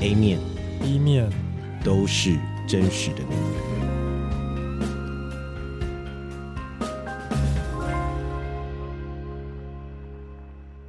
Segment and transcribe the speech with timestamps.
[0.00, 0.38] A 面、
[0.80, 1.28] B 面
[1.84, 3.34] 都是真实的你。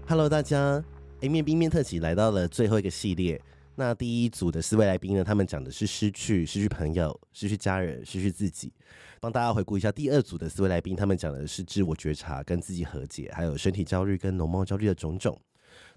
[0.08, 0.84] Hello，大家
[1.22, 3.42] ，A 面 B 面特辑来到了最后一个系列。
[3.74, 8.72] 那第一组的四位来宾呢，他们讲的是失去、失去朋友、失去家人、失去自己。
[9.20, 15.36] 帮大家回顾一下第二组的四位来宾，他们讲的是自我觉察、跟自己和解，还有身体焦虑跟容貌焦虑的种种。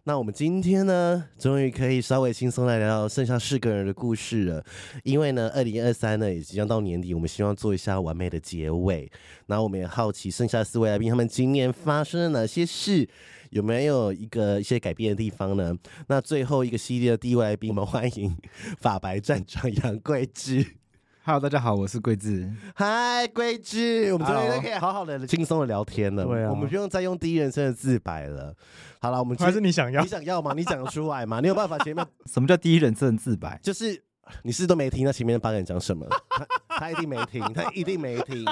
[0.04, 4.64] 那我们今天呢，终于可以稍微轻松来聊聊剩下四个人的故事了。
[5.04, 9.08] 因为呢，二零二三呢也即将到年底，我们希望做一下完美的结尾。
[9.46, 13.08] 那我们也好奇剩下四位来宾，他们今年发生了哪些事，
[13.50, 15.72] 有没有一个一些改变的地方呢？
[16.08, 18.36] 那最后一个系列的第一位来宾，我们欢迎
[18.80, 20.81] 法白站长杨贵枝。
[21.24, 22.50] Hello，大家好，我是桂智。
[22.74, 26.24] 嗨，桂智，我们终于可以好好的轻松的聊天了。
[26.24, 28.52] 对啊，我们不用再用第一人称的自白了。
[29.00, 30.52] 好了，我们还是你想要，你想要吗？
[30.58, 31.38] 你讲得出来吗？
[31.38, 33.56] 你有办法前面什么叫第一人称自白？
[33.62, 34.02] 就是
[34.42, 36.46] 你是都没听那前面的八个人讲什么他，
[36.80, 38.44] 他一定没听， 他一定没听。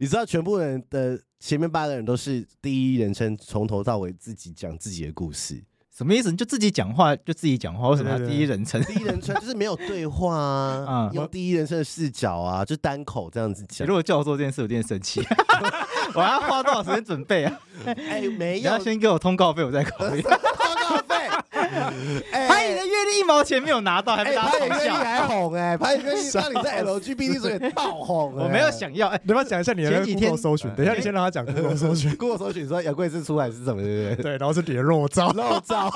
[0.00, 5.62] 你知道全部人的前面八个人都是第一人称，从头到尾自己讲自己的故事。
[5.98, 6.30] 什么意思？
[6.30, 7.88] 你就自己讲话，就自己讲话。
[7.88, 8.80] 为什么要第一人称？
[8.84, 13.84] 第一人称 就是没有对话啊，嗯、用第一人称的视角啊，就单口这样子讲。
[13.84, 15.20] 如果叫我做这件事，我有点生气。
[16.14, 17.60] 我要花多少时间准备啊？
[17.84, 20.22] 哎、欸，没有，你要先给我通告费，我再考虑。
[21.50, 21.57] 哎，
[22.32, 34.22] 拍你的月历一毛钱没有拿到，还没拿到，月历还红哎， 拍你月历让你在 LGBT 所以爆红，我没有想要哎，你要讲一下你的 Google 搜寻，等一下你先让他讲 Google 搜寻，Google 搜寻说杨贵智出来是什么对不对？
[34.22, 35.92] 对，然后是你的肉照，肉照，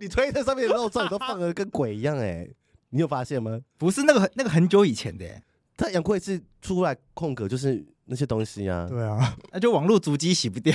[0.00, 2.46] 你推特上面的肉照你都放的跟鬼一样哎，
[2.90, 3.58] 你有发现吗？
[3.78, 5.24] 不是那个那个很久以前的，
[5.76, 10.74] 他杨贵是出来空格就是那些东西啊，对啊，那就网络足迹洗不掉。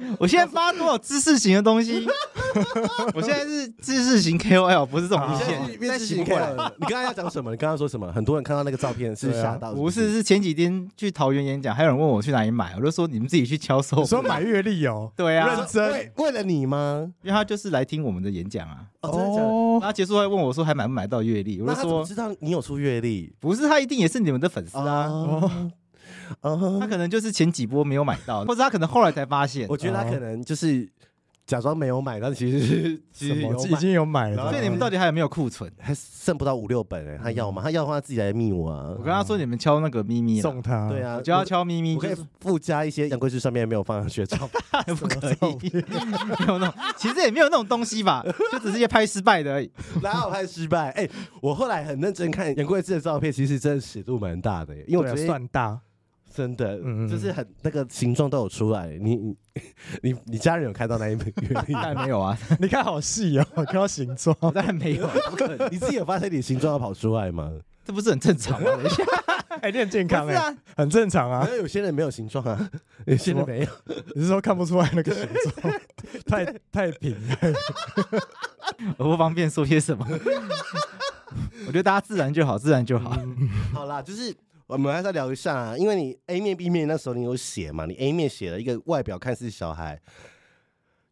[0.18, 2.06] 我现在发多少知识型的东西？
[3.14, 5.78] 我现在是知识型 KOL，不是这种路线。
[5.78, 7.50] 知识型 KOL，你刚刚要讲什么？
[7.50, 8.12] 你刚刚说什么？
[8.12, 10.00] 很多人看到那个照片是吓到不是？
[10.00, 14.04] 不是，是前几天去桃园演讲，还有人问我去哪里买，我就说你们自己去敲搜。
[14.04, 15.10] 说买月历哦？
[15.16, 17.10] 对啊，认真为为了你吗？
[17.22, 18.78] 因为他就是来听我们的演讲啊。
[19.00, 19.80] 哦，真的假的？
[19.86, 21.60] 他结束还问我说还买不买到月历？
[21.60, 25.10] 我就说知道你有出月历，不是他一定也是你们的粉丝啊。
[26.40, 29.66] Uh, 他可能就是前几波没有买到，或者他可能后来才发现。
[29.68, 30.88] 我觉得他可能就是
[31.44, 34.50] 假装没有买，但其实是 其实有已经有买了。
[34.50, 35.70] 所以你们到底还有没有库存？
[35.78, 37.60] 还剩不到五六本哎、欸，他要吗？
[37.62, 38.94] 他要的话，他自己来密我啊。
[38.96, 49.68] 我跟他说你们敲那个咪咪送他，对啊，就要敲咪咪，我可以附加一些杨贵智上面没有放上去的照片， 不可以， 没有那种，其实也没有那种东西吧，就只是一些拍失败的而已。
[50.00, 50.90] 哪有拍失败？
[50.92, 51.10] 哎、欸，
[51.40, 55.80] 我后来很认真看杨贵智的照片，其实真的尺度蛮大的、欸，因为我觉得算大。
[56.34, 58.88] 真的，嗯、就是很那个形状都有出来。
[59.00, 59.36] 你你
[60.02, 61.72] 你你家人有看到那一本月历？
[61.74, 62.36] 当然没有啊！
[62.58, 65.08] 你看好细哦， 看到形状，当然没有。
[65.70, 67.52] 你自己有发现你形状要跑出来吗？
[67.84, 68.70] 这不是很正常吗？
[68.76, 69.04] 等一下，
[69.60, 71.46] 哎，你很健康哎，啊、很正常啊。
[71.56, 72.70] 有些人没有形状啊，
[73.06, 73.66] 有些人没有。
[74.14, 75.28] 你是说看不出来那个形
[75.60, 75.74] 状？
[76.26, 77.36] 太太平了，
[78.96, 80.06] 我不方便说些什么。
[81.66, 83.16] 我觉得大家自然就好，自然就好。
[83.18, 84.34] 嗯、好啦，就是。
[84.66, 87.84] 我们还是要聊一下啊，因为你 A 面 B 面那时候你有写嘛？
[87.84, 90.00] 你 A 面写了一个外表看似小孩，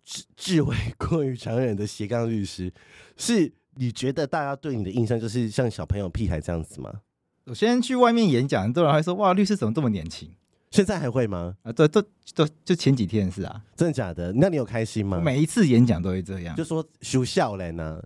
[0.05, 2.73] 智智慧 过于常人的斜杠律师，
[3.17, 7.03] 是你觉得大家对你的印象就是像小朋友屁孩这样子吗？
[7.47, 10.31] 我先去外面演讲，很多人还说哇，律师怎么这么年轻？
[10.71, 11.57] 现在还会吗？
[11.63, 12.01] 啊，对，都
[12.35, 14.33] 都就前几天是啊，真的假的？
[14.35, 15.21] 那你有开心吗？
[15.21, 18.03] 每一次演讲都会这样，就说羞笑嘞呢。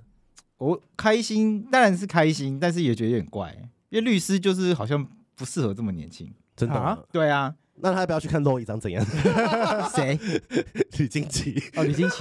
[0.57, 3.55] 我开心当然是开心，但是也觉得有点怪，
[3.91, 5.07] 因为律师就是好像。
[5.37, 6.75] 不适合这么年轻，真的？
[6.75, 9.05] 啊对啊，那他要不要去看骆以长怎样？
[9.95, 10.19] 谁？
[10.99, 12.17] 吕金奇哦，吕金奇。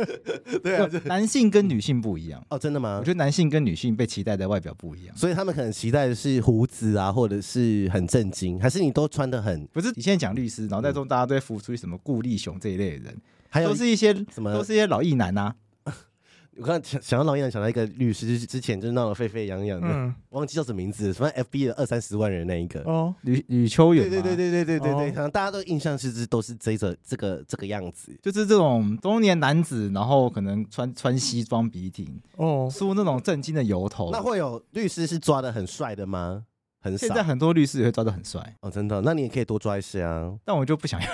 [0.64, 2.96] 对啊，男性跟女性不一样哦，真的吗？
[2.98, 9.66] 我觉得男性跟女性被期待的外表不一样，所以他们可能期待的是胡子啊，或者是很正经，还是你都穿的很？
[9.66, 13.16] 不是，你现在讲律师，脑袋中大家都会浮出什么顾立雄这一类的人，
[13.50, 15.54] 还有都是一些什么，都是一些老艺男啊。
[16.58, 34.10] 我刚想想到老演，想到一个律师，之前就闹得沸沸扬扬的，嗯、忘记叫什么名字，什么 FB 的二三十万人那一个哦，吕吕秋远，对对对对对对对，可能、哦、大家都印象是都是这个这个这个样子，就是这种中年男子，然后可能穿穿西装笔挺哦，梳那种正经的油头。
[34.10, 36.44] 那会有律师是抓的很帅的吗？
[36.80, 37.06] 很少。
[37.06, 39.02] 现在很多律师也会抓的很帅哦，真的？
[39.02, 40.32] 那你也可以多抓一些啊。
[40.44, 41.08] 但我就不想要，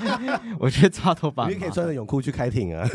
[0.60, 2.88] 我觉得抓头发，你也可以穿着泳裤去开庭啊。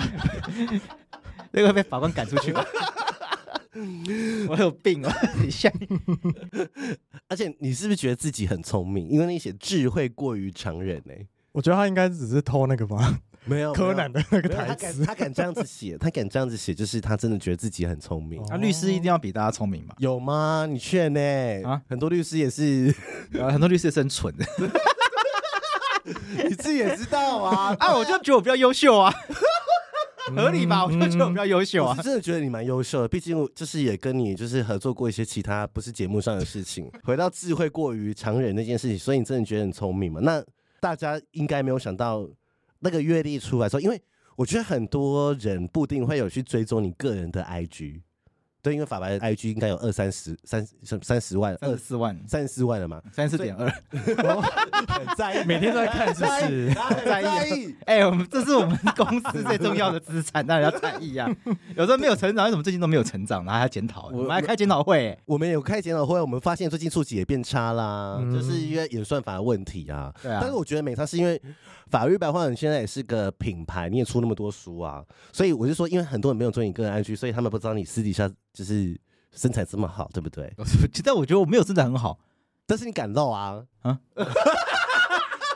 [1.52, 2.64] 那个被法官赶出去吗？
[4.48, 5.14] 我有病啊！
[5.42, 5.72] 你像，
[7.28, 9.08] 而且你是不是觉得自己很聪明？
[9.08, 11.26] 因为那些智慧过于常人呢、欸？
[11.52, 15.04] 我觉得他应该只是偷那个吧，没有柯南的那个台词。
[15.04, 18.40] 他敢这样子写，他敢这样子写，就是他真的觉得自己很聪明。
[18.42, 19.94] 哦那、律师一定要比大家聪明嘛？
[19.98, 20.66] 有吗？
[20.68, 21.20] 你劝呢？
[21.64, 22.94] 啊很多律师也是，
[23.32, 24.44] 呃，很多律师是很蠢的
[26.48, 27.74] 你自己也知道啊。
[27.78, 29.12] 啊，我就觉得我比较优秀啊，
[30.36, 30.84] 合理吧？
[30.84, 32.02] 我就觉得我比嗯较优秀啊我是。
[32.02, 36.90] 真的觉得你蛮优秀的，毕竟就是也跟你就是合作过一些其他不是节目上的事情。
[37.04, 40.20] 回到智慧过于常人那件事情，所以你真的觉得很聪明嘛？
[40.22, 40.42] 那
[40.80, 42.28] 大家应该没有想到
[42.80, 44.00] 那个阅历出来之后，因为
[44.36, 48.00] 我觉得很多人不一定会有去追踪你个人的 IG，
[48.62, 50.64] 对，因为法白的 IG 应该有二三十、三
[51.02, 53.68] 三十万、二三十四万，三十四万了嘛，三十四点二。
[53.90, 56.74] 很在意，每天都在看，是不是？
[57.04, 57.74] 在意。
[57.86, 61.28] 哎、我们这是我们公司最重要的资产，当然要在意啊。
[61.76, 63.44] 有时候没有成长，为什么最近都没有成长？
[63.44, 65.18] 然后还要检讨，我我们还开检讨会、欸。
[65.26, 70.14] 我们有开检讨会，我们发现最近触及也变差啦，嗯就是因为演算法的问题啊。
[70.22, 71.40] 对啊但是我觉得美差，是因为
[71.90, 78.98] 法律白话文现在也是个品牌，你也出那么多书啊，所以我就说，因为很多人没有做你个人 IG，所以他们不知道你私底下就是
[79.32, 80.52] 身材这么好，对不对？
[81.04, 82.18] 但我觉得我没有身材很好，
[82.66, 83.64] 但是你敢露啊，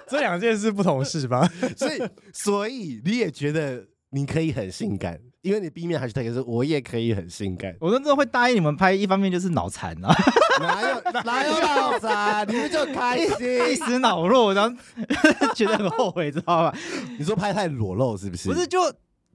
[0.08, 1.50] 这两件事不同事吧？
[1.76, 2.02] 所以
[2.32, 8.93] 所以你也觉得你可以很性感，因为你 B 面 hashtag 是我也可以很性感，我真的会答应你们拍。
[8.93, 10.12] 一方面就是脑残啊，
[10.60, 13.76] 哪有 哪有脑残，你们就开心一。
[13.76, 14.76] 时脑弱，然后
[15.54, 16.75] 觉得很后悔，知道吧？
[17.16, 18.48] 你说拍太裸露是不是？
[18.48, 18.81] 不是就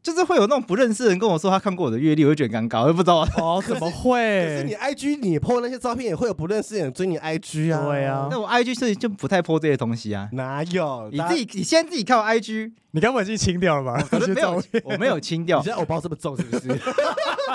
[0.04, 3.20] 就是会有那种不认识的人跟我说他看过我的阅历，我就觉得很尴尬，我就不知道。
[3.38, 7.86] 哦，怎么会可是你？IG 你 po 那些照片也会有不认识的人追你 IG 啊？
[7.86, 10.28] 对啊那我 IG 是就不太 po 这些东西啊。
[10.34, 11.10] 哪有？
[11.12, 14.04] 你自己，你现在自己看我 IG，你刚不会已经清掉了吧？
[14.10, 16.68] 可是 没有我没有清掉你现，在偶包这么重是不是？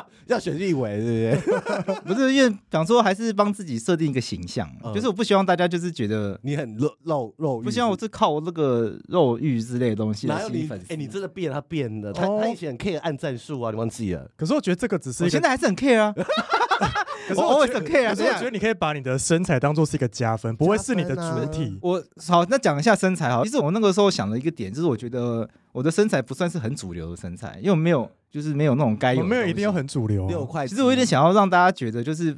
[0.27, 1.53] 要选立委是不
[1.93, 2.01] 是？
[2.07, 10.81] 不是因为想说还是帮自己设定一个形象，嗯就是我不希望大家就是觉得，你很肉肉肉，不希望我是靠那个肉欲之类的东西哪有你来吸引粉？
[10.81, 10.93] 丝。
[10.93, 12.13] 哎，你真的变了，他变了。
[12.13, 14.29] 他哦他以前很 care 按战术啊，你忘记了？
[14.37, 16.13] 可是我觉得这个只是我现在还是很 care 啊，
[17.29, 18.15] 可是我我 always 觉很 care 啊。
[18.15, 21.79] 可是我觉得你可以把你的身材当做是一个加分，不会是你的主体。
[21.83, 23.43] 我好，那讲一下身材哈。
[23.45, 30.29] 其实我那个时候想了一个点，就是我觉得我的身材不算是很主流的身材，因为我没有，就是没有那种该有没有一定要很主流啊。
[30.29, 32.37] 六块，其实我有点想要让大家觉得，就是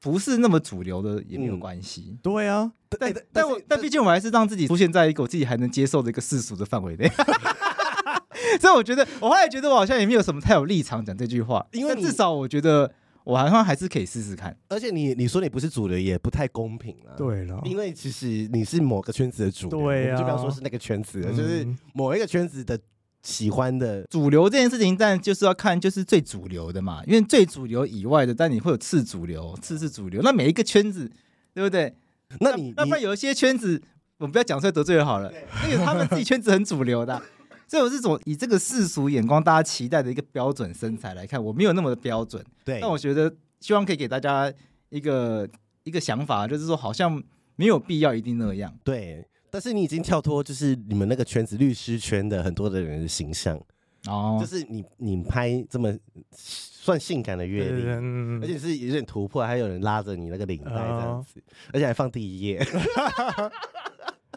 [0.00, 2.18] 不是那么主流的也没有嗯关系。
[2.20, 7.08] 对啊，但但但我但毕竟我还是让自己出现在一个我自己还能接受的一个世俗的范围内。
[8.60, 12.92] 所以我觉得，我后来觉得我好像也没有什么太有立场讲这句话，因为至少我觉得
[13.22, 14.56] 我好像还是可以试试看。
[14.68, 17.14] 而且你你说你不是主流，也不太公平啊。。
[17.16, 22.76] 对了，因为其实你是某个圈子的主流，对啊就不要说是那个圈子了，就是嗯某一个圈子的
[23.22, 24.02] 喜欢的。
[24.04, 31.10] 主流这件事情，但就是要看就是最主流的嘛，因为最主流以外的，但你会有次主流、次次主流，那每一个圈子，
[31.52, 31.94] 对不对？
[32.38, 33.82] 那你你那不然有一些圈子，
[34.18, 35.32] 我们不要讲出来得罪人好了，
[35.64, 37.22] 那个他们自己圈子很主流的啊、
[37.66, 42.44] 所以我是从以这个世俗眼光，大家期待的一个标准身材来看，我没有那么的标准。
[42.64, 44.52] 对但我觉得希望可以给大家
[44.88, 45.48] 一个
[45.82, 47.22] 一个想法，就是说好像
[47.56, 48.72] 没有必要一定那样。
[48.84, 53.60] 对，但是你已经跳脱就是你们那个圈子律师圈的很多的人的形象，
[54.06, 55.92] 哦就，是你你拍这么
[56.32, 61.42] 算性感的阅历，嗯而且是有点突破，还有人拉着你那个领带这样子，
[61.72, 62.64] 而且还放第一页。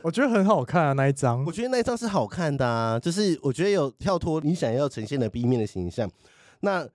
[0.01, 1.51] 我觉得很好看啊那一张我。
[1.51, 6.11] 觉得那一张是好看的啊，就是我觉得有跳脱你想要呈现的 B 面的形象。
[6.59, 6.85] 那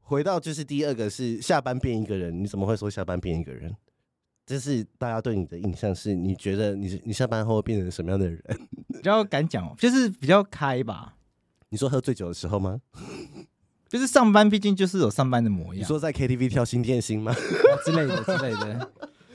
[0.00, 3.72] 回到就是第二个是下班变一个人，你怎么会说下班变一个人？
[4.46, 8.40] 就是大家对你的印象是，你觉得你你下班后会变成什么样的人？
[8.94, 11.16] 比较敢讲，就是比较开吧。
[11.70, 12.80] 你说喝醉酒的时候吗？
[13.88, 17.34] 就是上班，毕竟就是有上班的模样，你说在 KTV 跳新电心吗？
[17.84, 18.90] 之类的之类的。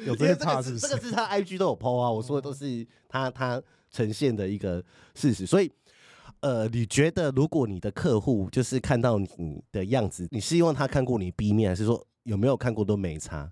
[0.06, 0.88] 有这些因为这个怕是不是？
[0.88, 5.72] 这个是他 IG 都有 PO 啊，我说的都是他他呈现的一个事实，所以。
[6.39, 13.51] 呃，你觉得如果你的客户就是看到你的样子，你希望他看过你 B 面，还是说有没有看过都没差？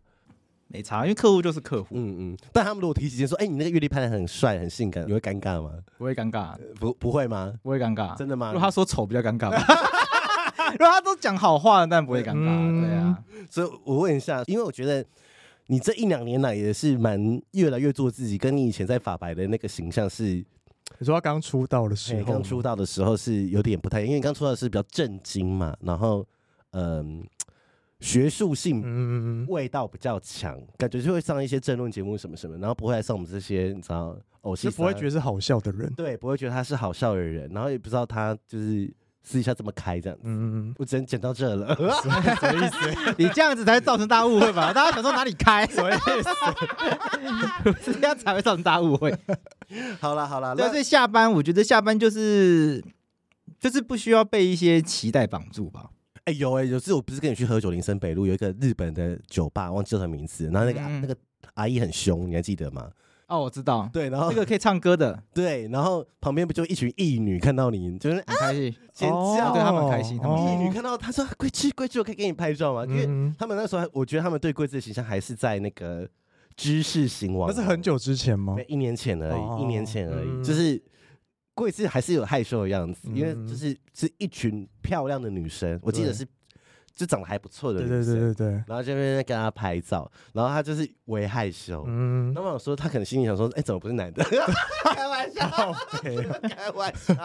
[0.70, 2.38] 没差，因为客户就是客户，嗯嗯。
[2.54, 5.72] 但他们如果提起间说，哎、你那个阅历拍的很帅、很性感，你会尴尬吗？
[5.98, 7.54] 不会尴尬，不，不会吗？
[7.62, 8.16] 不会尴尬。
[8.16, 8.52] 真的吗？
[8.54, 9.58] 如果他说丑，比较尴尬吧。
[10.74, 12.46] 如果他都讲好话，但不会尴尬。
[12.48, 13.18] 嗯对啊，
[13.50, 15.04] 所以我问一下，因为我觉得
[15.68, 20.46] 你这一两年来也是蛮越来越做自己，跟你以前在法白的那个形象是。
[20.98, 26.26] 你说他刚出道的时欸候，刚出道的时候是有点不太，因为刚出道的是比较震惊嘛，然后
[26.72, 27.24] 嗯、
[28.00, 35.92] 学术性嗯，味道比较强，感觉就会上一些政论节目什么什么，然后不会来上我们这些你知道偶戏，就不会觉得是好笑的人。
[35.96, 38.90] 对，不会觉得他是好笑的人，然后也不知道他就是
[39.22, 40.24] 私底下这么开这样子。
[40.26, 43.16] 嗯，我只能讲到这了，什么意思？
[43.18, 44.72] 你这样子才会造成大家误会吧？
[44.72, 45.68] 大家想说哪里开？
[45.72, 45.98] 什么意
[47.84, 47.92] 思？
[48.00, 49.14] 这样才会造成大家误会。
[50.00, 52.82] 好了好啦，对，那所以下班，我觉得下班就是
[53.60, 55.90] 就是不需要被一些期待绑住吧。
[56.30, 61.16] 哎、有哎、有次我不是跟你去喝酒林森北路有一个日本的酒吧，忘记叫什么名字，然后那个、嗯那个
[61.56, 62.90] 阿姨很凶，你还记得吗？
[63.28, 68.76] 哦，我知道，对，然后那个可以唱歌的， 对，然后旁边不就一群异女看到你，就是很开心。
[68.94, 72.86] 尖叫，对他们开心他们异哦女看到他说贵志贵志，我可以给你拍照吗？
[72.86, 76.08] 因为嗯，他们那时候还，我觉得他们对贵志的形象还是在那个
[76.56, 78.66] 知识型网，那是很久之前吗没？
[78.68, 80.82] 一年前而已，哦一年前而已，嗯就是
[81.60, 86.26] 贵是还是有害羞的样子，嗯因为就是是一群漂亮的女生，我记得是
[86.96, 91.86] 就长得还不错的对对女生，对对对，然后这边跟她拍照，然后她就是微害羞。
[91.88, 94.24] 嗯那，我想说，他可能心里想说，哎，怎么不是男的？
[94.84, 97.16] 开玩笑，开玩笑，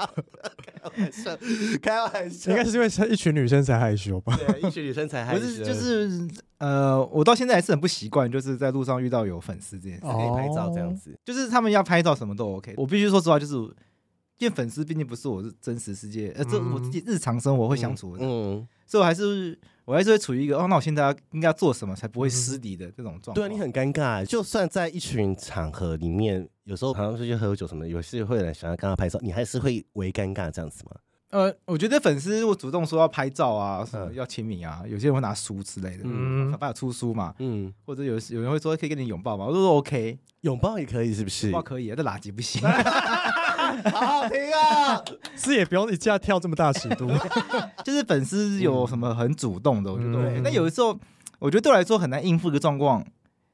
[0.82, 1.36] 开玩笑，
[1.82, 2.50] 开玩笑。
[2.52, 4.36] 应该是因为是一群女生才害羞吧？
[4.36, 11.18] 对，一群女生才害羞，不是，就是呃，我到现在还是很不习惯，就是在路上遇到有粉丝这件事，可以拍照这样子。
[11.24, 12.74] 就是他们要拍照什么都 OK。
[12.76, 13.54] 我必须说实话，就是
[14.38, 23.34] 因为粉丝毕竟不是我真实世界，呃，这嗯我自己日常生活会相处的，嗯，所以我还是我还是会处于一个哦，那我现在应该要做什么才不会失礼的这种状况。
[23.34, 24.24] 对啊，你很尴尬。
[24.24, 30.96] 就算在一群场合里面，有时候好像出去喝酒什么，有些会有人想要跟他拍照，你还是会微尴尬这样子吗？
[31.30, 41.52] 呃，我觉得粉丝如果主动说要拍照啊，什么嗯要签名啊，有些人会拿书之类的，嗯嗯，爸有出书嘛，嗯，或者有有人会说可以跟你拥抱嘛，我说 OK，拥抱也可以，是不是拥？
[41.52, 42.62] 抱可以啊，但垃圾不行。
[43.90, 45.02] 好好听啊！
[45.36, 47.10] 是也不用一下跳这么大尺度。
[47.84, 50.38] 就是粉丝有什么很主动的，我觉得 OK。
[50.38, 50.98] 嗯那有的时候，
[51.38, 53.04] 我觉得对我来说很难应付一个状况，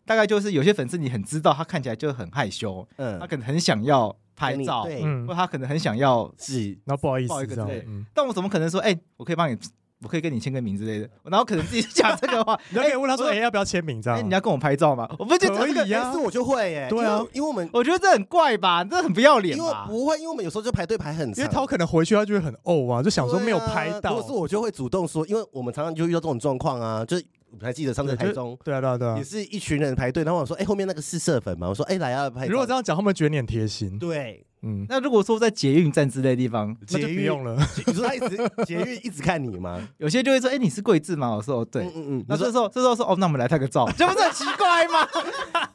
[0.05, 9.57] 大概就是有些粉丝你很知道他看起来就很害羞，嗯他可能很想要拍照，对，嗯或，他可能很想要，自己，那不好意思这样抱一个之类，嗯，但我怎么可能说，哎、我可以帮你，
[10.03, 14.27] 我可以跟你签个名之类的，然后可能自己讲这个话， 你要可以问他说，哎哎，要不要签名这哎、样？
[14.29, 15.09] 你要跟我拍照吗？
[15.19, 19.73] 我不觉得这个可以呀但是我就会耶，对啊因为我们我觉得这很怪吧，这很不要脸因为？
[19.87, 24.11] 不会，因为我们有时候就排队排很长，因为他可能回去他就会很怄啊，就想说没有拍到。
[24.17, 29.25] 如果是我就会主动说，因为我们常常就遇到这种状况啊，就是我还记得上次台中对啊，对啊，对啊也。
[29.25, 31.69] 是一群人排队，然后我说，哎，后面那个是色粉吗？
[31.69, 32.47] 我说，哎，来啊，拍。
[32.47, 33.99] 如果这样讲，他们觉得你很贴心。
[33.99, 37.57] 对，嗯，那如果说在捷运站之类的地方，那就不用了。
[37.87, 38.37] 你说他一直
[38.67, 39.81] 捷运一直看你吗？
[39.99, 41.31] 有些就会说，哎、你是贵志吗？
[41.35, 41.85] 我说，哦，对。
[41.85, 45.09] 嗯嗯嗯，那这时候这时候说哦，那我们来拍个照，这不是很奇怪吗？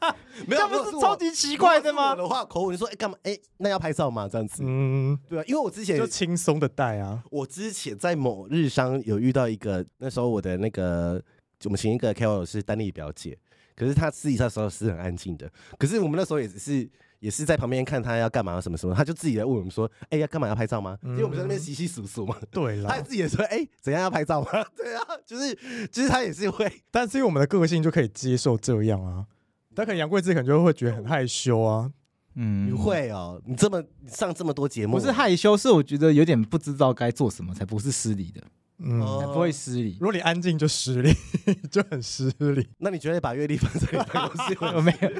[0.46, 2.16] 没有，这不是超级奇怪的吗我？
[2.16, 3.16] 的话口吻就说，哎，干嘛？
[3.22, 4.28] 哎，那要拍照吗？
[4.30, 7.22] 这样子，嗯，对啊，因为我之前就轻松的带啊。
[7.30, 11.20] 我之前在某日商有遇到一个，那时候我的那个
[11.64, 13.36] 我们请一个 KOL 是丹丽表姐，
[13.74, 16.88] 可是她私底下的时候是很安静的，可是我们那时候也只是
[17.26, 20.96] 也是在旁边看他要干嘛什么什么，他就自己来问我们说，哎、要干嘛要拍照吗？
[21.02, 24.48] 因为我们在那边稀稀疏疏嘛，对啦他，自己也说，哎、怎样要拍照吗？
[24.78, 25.52] 对啊，就是
[25.88, 29.26] 就是他也是会， 但是因为我们的个性就可以接受这样啊。
[29.74, 31.90] 但可能杨贵志可能就会觉得很害羞啊。
[32.36, 38.40] 嗯你会哦，你这么你上这么多节目，不是害羞，是我觉得有点不知道该做什么，才不是失礼的，
[38.78, 39.00] 嗯，
[39.32, 39.96] 不会失礼。
[40.00, 40.06] 如。
[40.06, 41.12] 果你安静就失礼，
[41.70, 42.68] 就很失礼。
[42.78, 45.10] 那你觉得把阅历放在你办公室会我没有，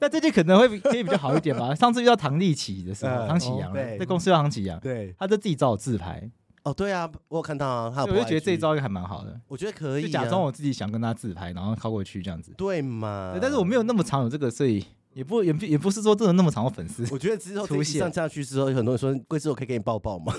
[0.00, 1.74] 那最近可能会比可以比较好一点吧。
[1.76, 3.28] 上次遇到唐立奇的时候，嗯。
[3.28, 5.14] 唐启阳在公司遇到唐启阳，对。
[5.18, 6.30] 他就自己找我自拍，
[6.62, 12.52] 哦，对啊，我有看到啊，他有我就觉得这一招也还蛮好的，我觉得可以、啊，就假装我自己想跟他自拍，然后靠过去这样子。
[12.56, 14.84] 对嘛，但是我没有那么常有这个，所以
[15.14, 17.06] 也不也不也不是说真的那么常有粉丝。
[17.10, 20.32] 我觉得之后上下去之后，有很多人说贵志，我可以给你抱抱吗？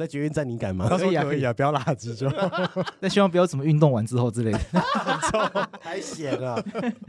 [0.00, 0.86] 在捷运站你敢吗？
[0.88, 2.84] 他说可以啊可以啊，不要垃圾就好。
[2.98, 4.58] 但希望不要什么运动完之后之类的。
[5.80, 6.60] 还险了！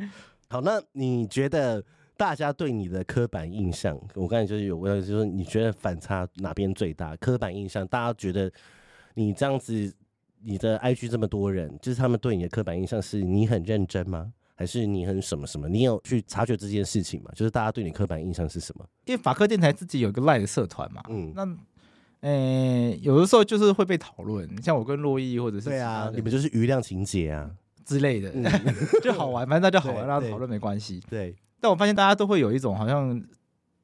[0.49, 1.83] 好，那你觉得
[2.17, 7.15] 大家对你的刻板印象，我刚才就是有问，就是你觉得反差哪边最大？
[7.15, 8.51] 刻板印象，大家觉得
[9.15, 9.93] 你这样子，
[10.43, 14.33] 你的 IG 这么多人，就是他们对你的刻板印象是你很认真吗？
[14.53, 15.67] 还是你很什么什么？
[15.67, 17.31] 你有去察觉这件事情吗？
[17.33, 18.85] 就是大家对你刻板印象是什么？
[19.05, 21.45] 因为法科电台自己有一个赖的社团嘛，嗯那，
[22.21, 27.49] 呃，有的时候就是会被讨论，像我跟洛毅或者是对啊，你们就是余量情节啊，
[27.83, 28.43] 之类的，嗯
[29.01, 31.01] 就好玩，反正大家好玩，对对让他讨论没关系。
[31.09, 33.19] 对，但我发现大家都会有一种好像，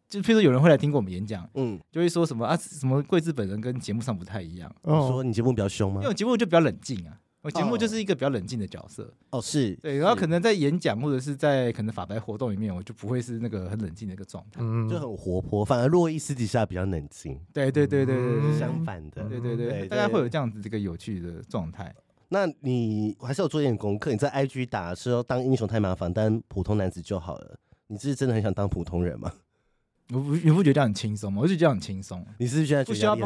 [0.07, 6.09] 就譬如说有人会来听过我们演讲，嗯，就会说什么啊，什么贵志本人跟节目上不太一样，你说你节目比较凶吗因为？
[6.09, 14.59] 我节目就比较冷静啊，我节目就是一个比较冷静的角色，哦，是，对，然后可能在演讲或者是在可能法白活动里面，我就不会是那个很冷静的一个状态。
[14.61, 19.23] 嗯就很活泼，反而洛伊私底下比较冷静，对对对对对对对，相反的。
[19.25, 21.93] 对对对，大家会有这样子这个有趣的状态。
[22.29, 27.57] 那你还是有做一点功课，你在 IG 打的时候当英雄太麻烦，当普通男子就好了。
[27.87, 29.31] 你是真的很想当普通人吗？
[30.11, 31.41] 我不你不觉得这样很轻松吗？
[31.41, 33.21] 我就觉得这样很轻松，你是不是现在觉得压力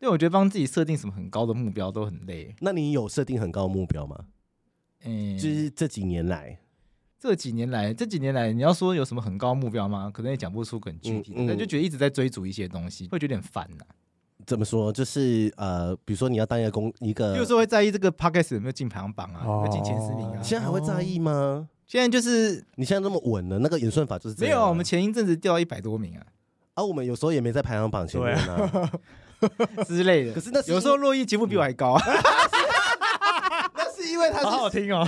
[0.00, 0.02] 大？
[0.02, 2.54] 因为我觉得帮自己设定什么很高的目标都很累。
[2.60, 4.16] 那你有设定很高的目标吗？
[5.04, 6.58] 嗯，就是这几年来，
[7.18, 10.10] 这几年来，这几年来，你要说有什么很高目标吗？
[10.12, 13.84] 可能也讲不出很具体的，嗯嗯但就觉得一直在追逐一些东西，会觉得有点烦呐、
[14.46, 14.92] 怎么说？
[14.92, 20.42] 就是呃，比如说你要当一个公一个，比如说会在意这个 podcast 有没有进排行榜啊，有没有进前十名啊？
[20.42, 21.68] 现在还会在意吗？
[21.86, 24.68] 现在就是你现在那么稳了，那个演算法就是这样、啊、没有啊。
[24.68, 26.26] 我们前一阵子掉到一百多名啊，
[26.74, 28.92] 啊，我们有时候也没在排行榜前面啊，啊
[29.86, 30.32] 之类的。
[30.32, 32.02] 可是那是有时候洛伊节目比我还高啊。
[34.08, 35.06] 因为他是好好听哦，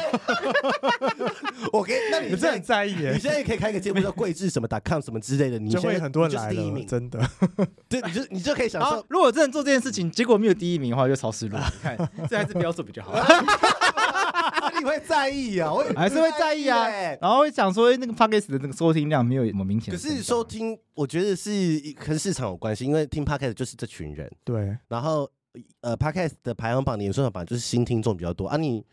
[1.72, 3.12] 我给那你真的很在意耶。
[3.14, 7.18] 你现在也可以开个节目叫贵志什么 .com 什么之类的，你就会很多人来第一名，真的。
[7.88, 11.58] 对，你就你就可以想受，如果真的做这件事情，结果没有第一名的话，就超失落。
[11.58, 11.96] 你看，
[12.28, 13.14] 这还是不要做比较好。
[14.78, 15.70] 你会在意啊？
[15.74, 16.88] 我还是会在意啊。
[17.20, 19.92] 然后会想说，那个 podcast 的那个收听量没有什么明显。
[19.92, 21.50] 可是收听，我觉得是
[22.04, 24.30] 跟市场有关系，因为听 podcast 就是这群人。
[24.44, 24.76] 对。
[24.88, 25.30] 然后
[25.80, 28.84] 呃，podcast 的排行榜、年算榜就是新听众比较多啊，你。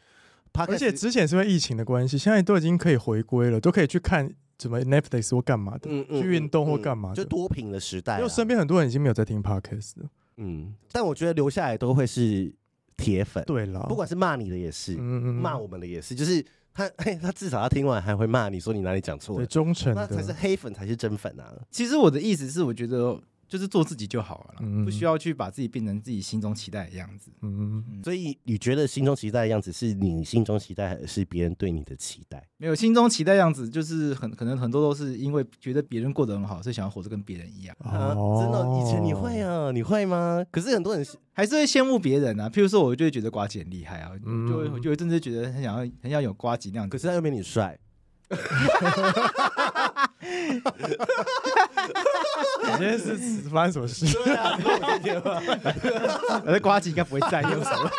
[0.58, 8.18] 而且之前是因为疫情的关系，现在都已经可以回归了，都可以去看什么 Netflix 或干嘛的，嗯嗯、去运动或干嘛的，就多屏的时代、啊。
[8.20, 12.54] 因为身边很多人已经没有在听 Podcast 了，嗯，但我觉得留下来都会是
[12.98, 16.88] 铁粉，对了，不管是骂你的也是，嗯骂我们的也是，就是他
[17.22, 21.54] 他至少他听完还会骂你说你哪里讲错了，对，忠诚，那才是黑粉才是真粉啊。
[21.70, 23.20] 其实我的意思是，我觉得。
[23.48, 27.32] 就是做自己就好了，嗯、不需要去把自己变成自己心中期待的样子。
[27.42, 32.44] 嗯，所以你觉得心中期待的样子是你心中期待，还是别人对你的期待？
[32.58, 37.76] 没有，心中期待样子就是很可能很多都是因为觉得别人过得很好，所以想要活得跟别人一样。
[37.80, 39.72] 哦、啊，真的，以前你会啊？
[39.72, 40.44] 你会吗？
[40.52, 42.50] 可是很多人还是会羡慕别人啊。
[42.50, 46.92] 譬如说，我就会觉得瓜姐很厉害啊，嗯、就会就会真的觉得很想要很想有瓜姐那样子。
[46.92, 47.78] 可是他又没你帅。
[52.64, 54.06] 你今天是发生什么事？
[54.12, 55.42] 对啊，我今天吧，
[56.46, 57.90] 我的呱吉应该不会在意，无所谓。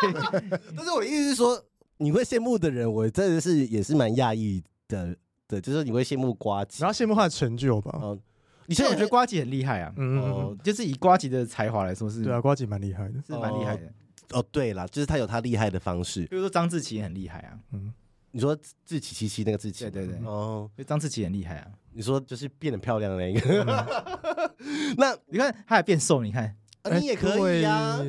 [0.75, 1.61] 但是我的意思是说，
[1.97, 5.15] 你会羡慕的人，我真的是也是蛮讶异的。
[5.47, 7.97] 对，就是你会羡慕瓜子，然后羡慕他的成就吧。
[8.03, 8.19] 嗯，
[8.67, 9.93] 以前我觉得瓜子很厉害啊。
[9.95, 13.83] 嗯，哦，就是以瓜子的才华来说是，对啊，瓜子蛮厉害的，是蛮厉害的。
[14.31, 16.25] 哦，对啦，就是他有他厉害的方式。
[16.25, 17.57] 比如说张志奇很厉害啊。
[17.71, 17.93] 嗯。
[18.31, 21.71] 你说志祺七七那个志祺，对对对，哦，所以张志祺很厉害啊。
[21.93, 23.63] 你说就是变得漂亮的那一个，
[24.97, 26.55] 那你看他还变瘦，你看，
[26.99, 27.99] 你也可以呀，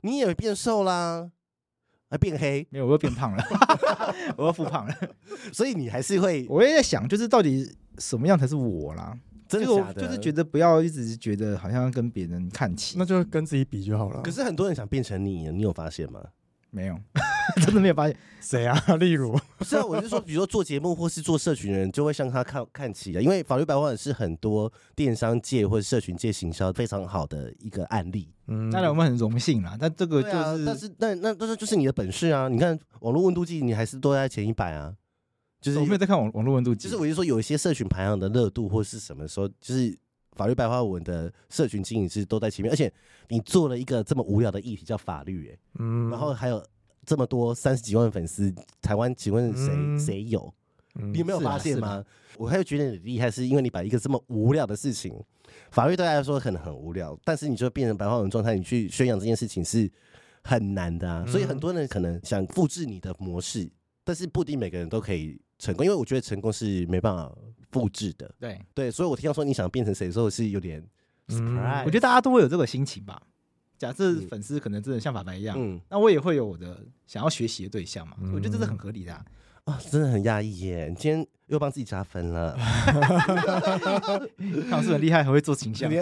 [0.00, 1.30] 你也变瘦啦，
[2.08, 3.44] 还变黑，没有，我又变胖了，
[4.38, 4.94] 我又复胖了，
[5.52, 9.14] 所以你还是会，我也在想，就是到底什么样才是我啦？
[9.46, 10.02] 真的假的？
[10.02, 14.22] 就是觉得不要一直觉得好像跟别人看齐，那就跟自己比就好了。
[14.22, 16.22] 可是很多人想变成你，你有发现吗？
[16.70, 16.98] 没有，
[17.64, 18.78] 真的没有发现 谁啊？
[19.00, 23.20] 例如，不是啊，我是说，比如说做节目或是做社群的人，就会向他看看齐啊。
[23.20, 28.32] 因为法律白话文是很多电商界或者社群界行销非常好的一个案例。
[28.46, 29.76] 嗯，当然我们很荣幸啦。
[29.78, 32.48] 但这个就是，啊、但是那那那就是你的本事啊！
[32.48, 34.94] 你看网络温度计，你还是都在前一百啊。
[35.60, 39.98] 就是我没有在看网网络温度计，就是我就说有一些社群排行的热度或是什么时候，就是
[40.38, 42.90] 法律白话文的社群经营是都在前面，而且
[43.28, 46.64] 你做了一个这么无聊的议题叫法律、欸，哎，嗯，然后还有。
[47.06, 50.54] 这么多三十几万粉丝，台湾请问谁谁、嗯、有？
[50.92, 52.04] 你有没有发现吗？
[52.36, 55.18] 我还会觉得你厉害，是因为你把一个这么无聊的事情，
[55.70, 59.90] 法律对大家来说可能很无聊，但是你就变成白话文状态，你去宣扬这件事情是
[60.42, 61.24] 很难的啊。
[61.26, 63.66] 嗯、所以很多人可能想复制你的模式，
[64.04, 67.34] 但是不一定每个人都可以成功，因为我觉得成功是没办法
[67.70, 68.32] 复制的。
[68.38, 70.82] 对对，所以我听到说你想变成谁的时候是有点
[71.28, 73.20] surprise、嗯、我觉得大家都会有这个心情吧。
[73.78, 79.24] 假设粉丝可能真的像法白一样，嗯，那我也会有我的想要学习的对象嘛，嗯、我觉得这是很合理的啊，
[79.66, 80.88] 哦、真的很压抑耶！
[80.88, 82.56] 你今天又帮自己加分了，
[84.68, 85.88] 康是很厉害，很会做形象，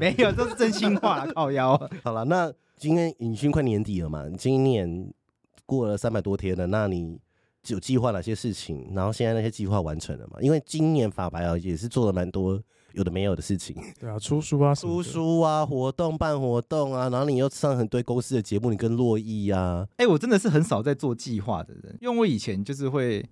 [0.00, 1.78] 没有，都是真心话，靠腰。
[2.02, 5.12] 好了，那今天已经快年底了嘛，今年
[5.66, 7.18] 过了三百多天了，那你
[7.66, 8.90] 有计划哪些事情？
[8.94, 10.38] 然后现在那些计划完成了嘛？
[10.40, 12.62] 因为今年法白啊也是做了蛮多。
[12.94, 23.24] 有的没有的事情， 对啊，出书啊，出书啊，活动办活动啊，然后你又上很多公司的节目，你跟洛伊啊，哎、欸，我真的是很少在做计划的人，因为我以前就是会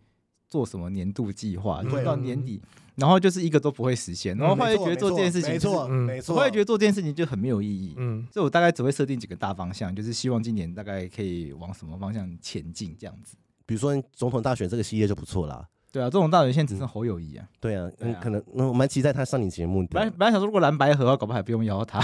[0.47, 15.67] 做什么年度计划，就到年底，嗯、然后就是一个都不会实现，然后后来觉得做这件事情、就是，没错，没错，后来觉得做这件事情就很没有意义，嗯，所以我大概只会设定几个大方向，就是希望今年大概可以往什么方向前进这样子，比如说总统大选这个系列就不错啦。
[15.93, 17.47] 对啊，总统大选现在只剩侯友谊啊。
[17.61, 19.89] 对啊，嗯，可能那我蛮期待他上你节目的。
[19.93, 22.01] 本来本来想说，如果蓝白合搞不好还不用邀他，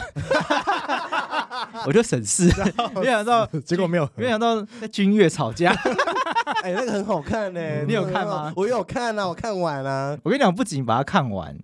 [1.86, 2.50] 我就省事。
[2.96, 5.72] 没想到结果没有，没想到在君越吵架。
[6.62, 8.52] 哎，那个很好看呢，你有看吗？
[8.56, 10.18] 我有看啊，我看完了。
[10.22, 11.54] 我跟你讲，不仅把它看完，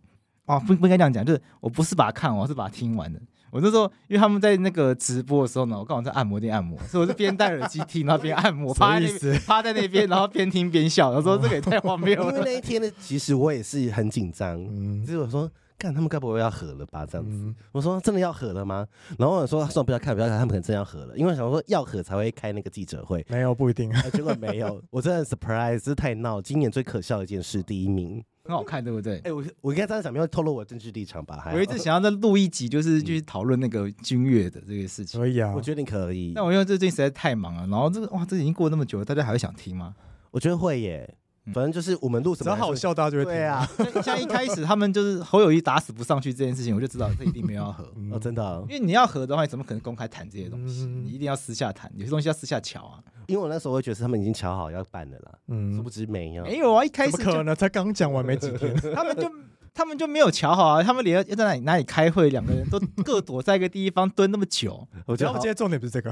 [0.46, 3.18] 哦，不不应该这样讲，就是我不是把它看完，我是把它听完的。
[3.50, 11.11] 我那时候，因为他们在那个直播的时候呢，我刚好在按摩店按摩，所以我是边戴耳机听，然后边按摩，趴在那边，趴在那边，然后边听边笑。
[11.11, 12.32] 我说这个也太荒谬了。
[12.32, 17.06] 因为那一天呢，其实我也是很紧张，嗯，就是我说看他们该不会要合了吧？
[17.06, 18.87] 这样子，嗯我说真的要合了吗？
[19.18, 28.22] 然后我说算了，不要看，不要看，他们可能真要合了，因为想说要合才会开那个记者会，没有不一定，呃、结果没有，我真的 surprise，这是太闹，今年最可笑的一件事，第一名。
[28.48, 29.16] 很好看，对不对？
[29.18, 31.50] 哎、欸，我我应该这样讲，没有透露我的政治立场吧？
[31.52, 35.20] 我一直想要再录一集，就是去讨论那个君越的这个事情。
[35.20, 36.32] 可以啊，我觉得你可以。
[36.34, 39.94] 那我因为最近实在太忙了，然后这个哇，这已经过了那么久了，大家还会想听吗？
[40.30, 41.14] 我觉得会耶。
[41.52, 43.32] 反正就是我们录什么，只要好笑，大家就会听。
[43.32, 43.68] 对啊，
[44.02, 47.84] 像一开始他们就是侯友谊打死不上去这件事情，我就知道这一定没有要合。
[48.12, 50.84] 哦，真的、哦，因为你要合的话，你怎么可能公开谈这些东西？
[50.84, 53.00] 嗯、你一定要私下谈，有些东西要私下瞧啊。
[53.26, 56.44] 因为我那时候会觉得是他们已经瞧好要办了啦，嗯，殊不知没有。
[56.44, 57.54] 没有啊，一开始怎么可能？
[57.54, 59.30] 才刚讲完没几天， 他们就。
[59.79, 60.83] 他们就没有瞧好啊！
[60.83, 64.85] 他们连要在哪里哪里开会，两个人都各躲在一个地方蹲那么久。
[65.07, 66.11] 我觉得今天重点不是这个，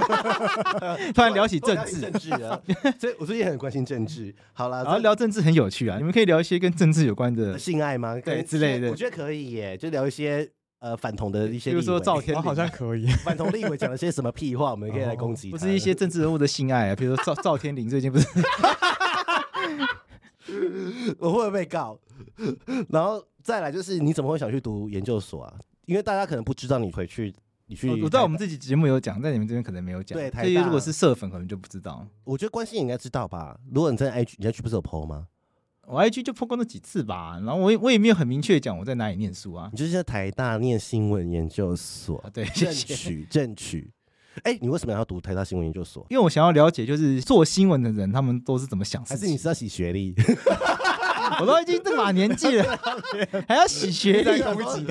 [1.14, 2.58] 突然聊起政治，政治啊！
[2.98, 4.34] 所以我最近很关心政治。
[4.54, 5.98] 好了，然后聊政治很有趣啊！
[5.98, 8.18] 你们可以聊一些跟政治有关的性爱吗？
[8.24, 8.88] 对之类的。
[8.88, 10.48] 我觉得可以耶，就聊一些
[10.78, 13.06] 呃反同的一些，比如说赵天麟好像可以。
[13.22, 15.50] 反同立委讲了些什么屁话，我们可以来攻击。
[15.50, 18.26] 不是一些政治人物的性爱啊，比如说赵赵天林最近不是。
[21.18, 21.98] 我会不会被告？
[22.88, 25.54] 然后再来就是，你怎么会想去读研究所啊？
[25.86, 27.34] 因为大家可能不知道你回去，
[27.66, 27.90] 你去。
[27.90, 30.18] 我知道我们自己节目有讲，在你们这边可能没有讲。
[30.18, 32.06] 对，所以如果是社粉，可能就不知道。
[32.24, 33.58] 我觉得关心应该知道吧？
[33.72, 35.26] 如果你在 IG，你 IG 不是有 PO 吗？
[35.86, 37.40] 我 IG 就 PO 过那几次吧。
[37.44, 39.68] 然后我也我也没有很明确讲我在哪里念书啊。
[39.72, 42.18] 你就是在台大念新闻研究所。
[42.18, 43.90] 啊、对，正取正取。
[44.44, 46.06] 哎、欸，你为什么要读台大新闻研究所？
[46.10, 49.04] 因为我想要了解，就是做新闻的人他们都是怎么想。
[49.04, 50.14] 还是你是要洗学历？
[51.40, 52.78] 我都已经这把年纪了，
[53.48, 54.42] 还要洗学历？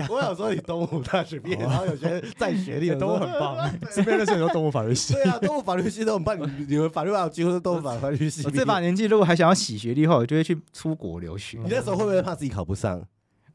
[0.09, 3.57] 我想说你东吴大学毕业，然后有些在学历的都很棒。
[3.93, 5.13] 这边认识很多东吴法律系。
[5.13, 6.37] 对啊，东吴法律系都很棒。
[6.39, 8.43] 你你们法律系几乎是东吴法律系。
[8.45, 11.59] 我这把年纪如果还想要洗学历的话，我就会去出国留学。
[11.59, 13.03] 你那时候会不会怕自己考不上？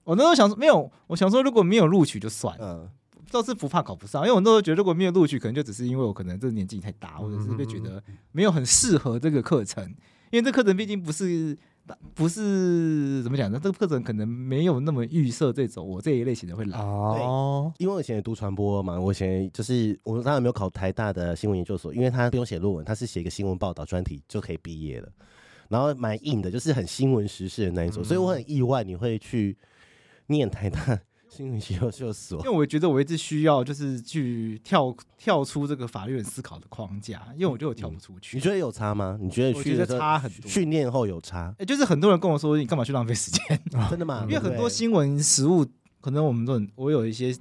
[0.05, 2.65] 我那时候想说没有，我想说如果没有录取就算了。
[2.65, 2.91] 嗯。
[3.31, 9.85] 倒是不怕考不上，因为我那时候觉得如果没有录取，可能就只是因为我可能这年纪太大，或者是被觉得没有很适合这个课程。
[10.31, 11.57] 因为这课程毕竟不是
[12.13, 13.61] 不是怎么讲呢？
[13.63, 16.77] 这个课程可能没有那么预设这种我这一类型的会来。
[16.79, 25.09] 哦，因为我以前也读传播嘛，我以前就是我当然没有考台大的新闻研究所，因为他不用写论文，他是写一个新闻报道专题就可以毕业了。
[25.69, 29.57] 然后蛮硬的，就是很新闻时事的那一种，所以我很意外你会去
[30.27, 30.99] 念台大。
[31.29, 38.37] 新闻研究所，因为我觉得我一直需要就是去跳跳出这个法律人思考的框架，因为我觉得我跳不出去。
[38.37, 39.19] 嗯、你觉得有差吗？
[39.21, 39.59] 你觉得？
[39.59, 40.49] 我觉得差很多。
[40.51, 41.49] 训练后有差？
[41.53, 43.61] 哎、欸，就是很多人跟我说，你干嘛去浪费时间？
[43.91, 44.23] 真的吗？
[44.29, 45.67] 因为很多新闻实务，
[46.01, 47.37] 可能我们都我有一些。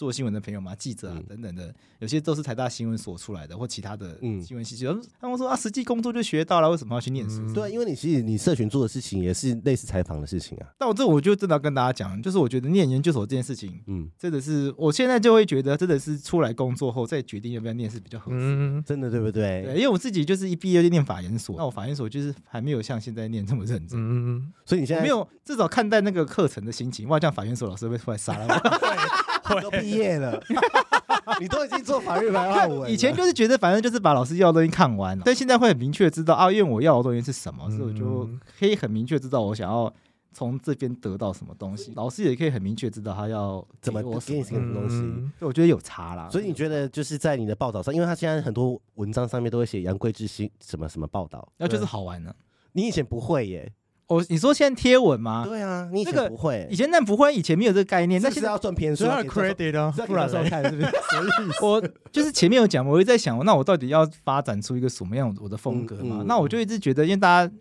[0.00, 4.86] 做新闻的朋友嘛，记者啊等等的，有些都是台大新闻所出来的，或其他的新闻系。
[4.86, 7.42] 嗯，他们说啊，实际工作就学到了，为什么要去念书？
[7.42, 10.68] 嗯、对，因为你其实你社群做的事情也是类似采访的事情啊。
[10.78, 18.38] 但我这我就真的要跟大家讲，就是我觉得念研究所这件事情，嗯，真的是我现在就会觉得，真的是出来工作后再决定要不要念是比较合适。
[18.40, 19.64] 嗯，真的对不对？
[19.66, 24.00] 对，因为我自己就是一毕业就念法研所，那我法研所就是还没有像现在念这么认真。
[24.00, 28.60] 嗯，所以你现在没有至少看待那个课程的心情，哇，这样法研所老师会出来杀了我。
[29.54, 30.42] 我都毕业了，
[31.40, 32.90] 你都已经做法律白话文。
[32.90, 39.92] 以前就是觉得反正就是把老师要的东西看完，但现在会很明确知道啊，因为我要的东西是什么，所以我就可以很明确知道我想要
[40.32, 41.92] 从这边得到什么东西。
[41.96, 44.96] 老师也可以很明确知道他要怎么给你什么东西。
[45.38, 46.28] 所以我觉得有差啦。
[46.30, 52.32] 所以你觉得就是在你的报道上，因为他现在很多文章上面都会写杨贵之新什么什么报道，那就是好玩呢。
[52.72, 53.72] 你以前不会耶。
[54.10, 55.44] 我你说现在贴文吗？
[55.46, 58.20] 对啊，你以前不会，以前那不会，以前没有这个概念。
[58.20, 60.92] 那现在要赚偏数，要 credit 啊，不然说看是不是？
[61.62, 66.24] 我就是前面有讲，我一直在想，那我到底要发展出一个什么样我的风格嘛？
[66.26, 67.54] 那我就一直觉得，因为大家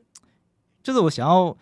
[0.81, 1.55] 就是我想要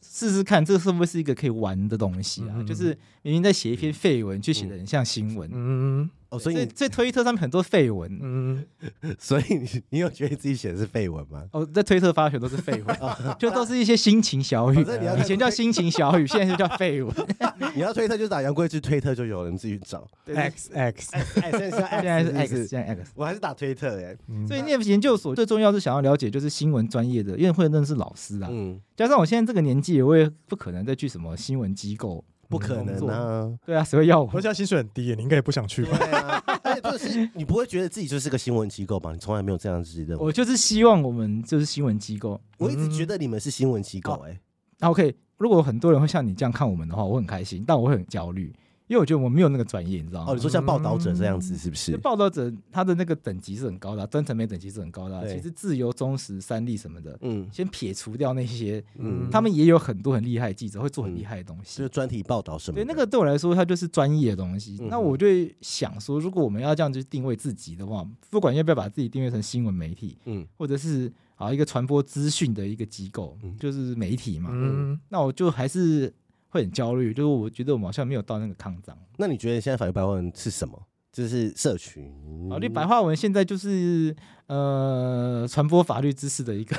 [0.00, 2.62] 试试看，这是不是一个可以玩的东西啊？
[2.62, 5.50] 就是明明在写一篇废文，却写得很像新闻。
[5.52, 6.08] 嗯。
[6.30, 8.64] 哦，所以在在推特上面很多废文，嗯，
[9.18, 11.44] 所以你你有觉得自己写的是废文吗？
[11.52, 12.96] 哦，在推特发的全都是废文，
[13.38, 17.12] 就都是一些心情小语，以前叫心情小语，现在就叫废文。
[17.74, 20.06] 你要推特就打杨贵智推特就有人自己找。
[20.26, 24.16] X X，现在是 X，现在 X，我还是打推特哎。
[24.46, 28.48] 所以念研究所最重要是想要了解就是新闻专业的，因为会认识老师啊。
[28.50, 32.24] 嗯，加上我现在这个年纪，我也不可能再去什么新闻机构。
[32.50, 33.48] 不可能啊！
[33.64, 34.28] 对啊，谁会要我？
[34.34, 35.96] 而且薪水很低，你应该也不想去吧？
[35.96, 39.12] 对啊，而且就是 你不会觉得自己就是个新闻机构吧？
[39.12, 40.24] 你从来没有这样子认为。
[40.24, 42.40] 我就是希望我们就是新闻机构。
[42.58, 44.36] 我一直觉得你们是新闻机构，哎。
[44.80, 48.52] 那 OK，如果很多人会像你这样看我们的话，我很开心，但我会很焦虑，
[48.90, 50.32] 因为我觉得我没有那个专业，你知道吗？
[50.32, 51.96] 哦，你说像报道者这样子是不是？
[51.98, 55.32] 报道者他的那个等级是很高的，专程媒等级是很高的。
[55.32, 62.74] 其实自由、忠实、三立什么的，嗯，先撇除掉那些，嗯，他们也有很多很厉害的记者，会做很厉害的东西，就是专题报道什么。
[62.74, 64.76] 对，那个对我来说，它就是专业的东西。
[64.90, 65.24] 那我就
[65.60, 76.12] 想说，如果我们要这样去定位自己的话，不管要不要把自己定位成新闻媒体，嗯，或者是啊一个传播资讯的一个机构，就是媒体嘛，嗯，那我就还是。
[76.50, 78.96] 会很焦虑，就是我觉得我们好像没有到那个抗战。
[79.16, 80.78] 那你觉得现在法律白话文是什么？
[81.12, 82.08] 就是社群
[82.48, 84.14] 法律白话文现在就是
[84.46, 86.76] 呃传播法律知识的一个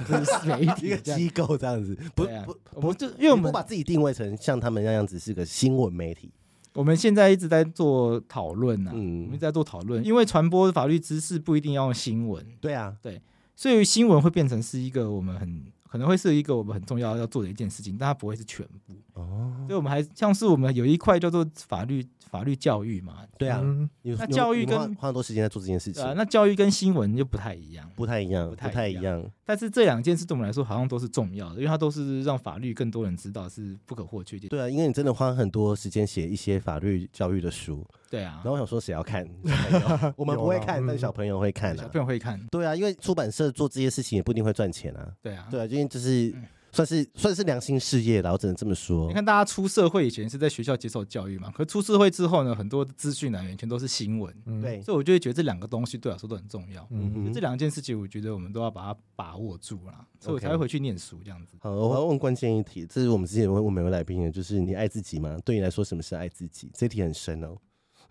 [0.48, 1.94] 媒体一个机构这样子。
[2.14, 2.24] 不
[2.72, 6.32] 不不，就因为我们不把自己定位成像他们那样子是个新闻媒体。
[6.72, 12.44] 我们现在一直在做讨论呐，嗯，我们一直在做讨论，因为传播法律知识不一定要用新闻。
[12.60, 13.20] 对啊，对，
[13.54, 15.64] 所以新闻会变成是一个我们很。
[15.86, 19.52] 可能会是一个我们很重要要做的一件事情，但它不会是全部哦。
[19.66, 23.18] 所以我们还像是我们有一块叫做法律法律教育嘛。
[23.38, 23.62] 对啊，
[24.02, 26.04] 那教育跟花很多时间在做这件事情。
[26.04, 29.24] 啊，那教育跟新闻就不太一样，不太一样，不太一样。
[29.46, 34.48] 但是这两件事对我们来说好像都是重要的，因为它都是让法律更多人知道是不可或缺的。
[34.48, 37.84] 对啊，因为你真的花很多时间写一些法律教育的书。
[38.10, 39.26] 对啊，然后我想说，谁要看？
[40.16, 41.76] 我们不会看，但小朋友会看。
[41.76, 42.40] 小朋友会看。
[42.50, 45.12] 对啊，因为出版社做这些事情也不一定会赚钱啊。
[45.22, 46.34] 对啊，对啊，因为就是。
[46.74, 49.06] 算是算是良心事业了，我只能这么说。
[49.06, 56.84] 你看，大家出社会以前是在学校接受教育嘛，可是出社会之后呢，很多资讯来源全都是新闻，对，所以我就会觉得这两个东西对我来说都很重要。
[56.90, 61.56] 嗯哼，这两件事情，我觉得我们都要把它把握住啦，所以我才会回去念书这样子。
[61.60, 65.38] 好，我要问关键一题，这是我们之前问问每位来宾的，就是你爱自己吗？
[65.44, 66.68] 对你来说，什么是爱自己？
[66.74, 67.56] 这题很深哦。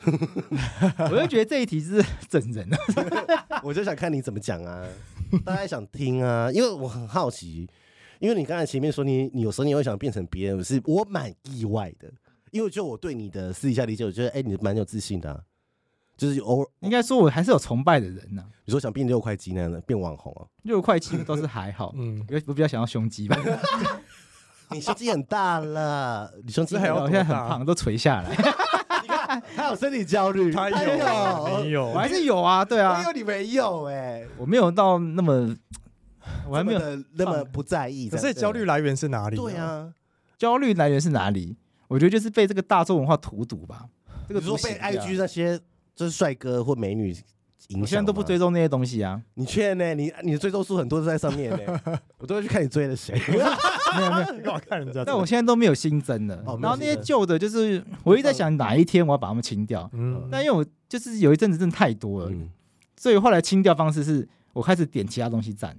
[1.12, 2.70] 我就觉得这一题是整人，
[3.64, 4.86] 我就想看你怎么讲啊，
[5.46, 7.68] 大家想听啊，因为我很好奇。
[8.24, 12.10] 因为你刚才前面说你你有时候你会想变成别人，是我蛮意外的。
[12.52, 15.42] 因为就我对你的私底下理解，我觉得哎、欸，你蛮有自信的、啊，
[16.16, 18.48] 就是偶尔应该说我还是有崇拜的人呐、啊。
[18.64, 20.48] 你说想变六块肌那样的变网红啊？
[20.62, 23.38] 六块肌都是还好， 嗯，我比较想要胸肌吧。
[24.72, 28.30] 你胸肌很大了，你胸肌还有我现在很胖，都垂下来。
[28.30, 28.38] 你
[29.10, 35.54] 看他有身体焦虑，他有，没有，我还是有啊，对啊，因为你没有哎、欸，我没有到那么。
[36.50, 36.80] 我还没有
[37.14, 39.36] 那么不在意，可是焦虑来源是哪里？
[39.36, 39.94] 对啊，
[40.38, 41.56] 焦虑来源是哪里？
[41.88, 43.86] 我觉得就是被这个大众文化荼毒吧。
[44.28, 45.60] 这个说被 IG 那些
[45.96, 47.16] 就是帅哥或美女影
[47.78, 49.22] 响，我现在都不追踪那些东西啊。
[49.36, 49.94] 你确呢？
[49.94, 51.82] 你你的追踪数很多都在上面呢，
[52.18, 53.20] 我都会去看你追的谁。
[53.30, 55.04] 没有没有，干嘛看人家？
[55.06, 56.36] 但我现在都没有新增的。
[56.38, 59.88] 然后那些旧的，就是我一直在想哪一天我要把它们清掉。
[59.94, 62.32] 嗯，但因为我就是有一阵子真的太多了，
[62.98, 65.78] 所以后来清掉方式是我开始点其他东西赞。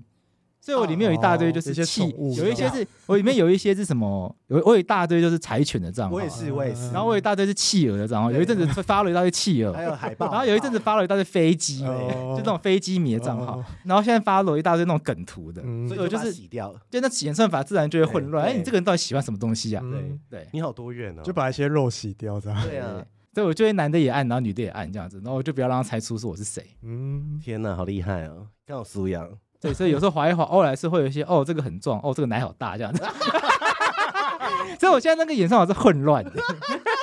[0.64, 4.34] 所以我里面有一大堆就是气，有一些是我里面有一些是什么？
[4.46, 6.90] 有我有一大堆就是柴犬的账号，我也是我也是。
[6.90, 10.30] 然后我有一大堆是企鹅的账号，有一阵子发了一大堆企鹅，还有海报。
[10.30, 13.62] 然后有一阵子发了一大堆飞机，就那种飞机迷的账号。
[13.84, 18.46] 然后现在发了一大堆那种梗图的，所以我就是洗掉，就那演算法自然就会混乱。
[18.46, 19.82] 哎，你这个人到底喜欢什么东西啊？
[19.82, 22.62] 对对，你好多元哦，就把一些肉洗掉这样。
[22.66, 26.64] 对啊，所以我就会男的也按，然后女的也按这样子，然后我就不要让他猜出是我是谁。
[26.80, 29.28] 嗯，天哪，好厉害哦，刚好素养。
[29.64, 33.02] 对，所以有时候划一划，欧莱是会有一些哦，这个很壮，哦，这个奶好大这样子。
[34.78, 36.32] 所以我现在那个演算法是混乱的。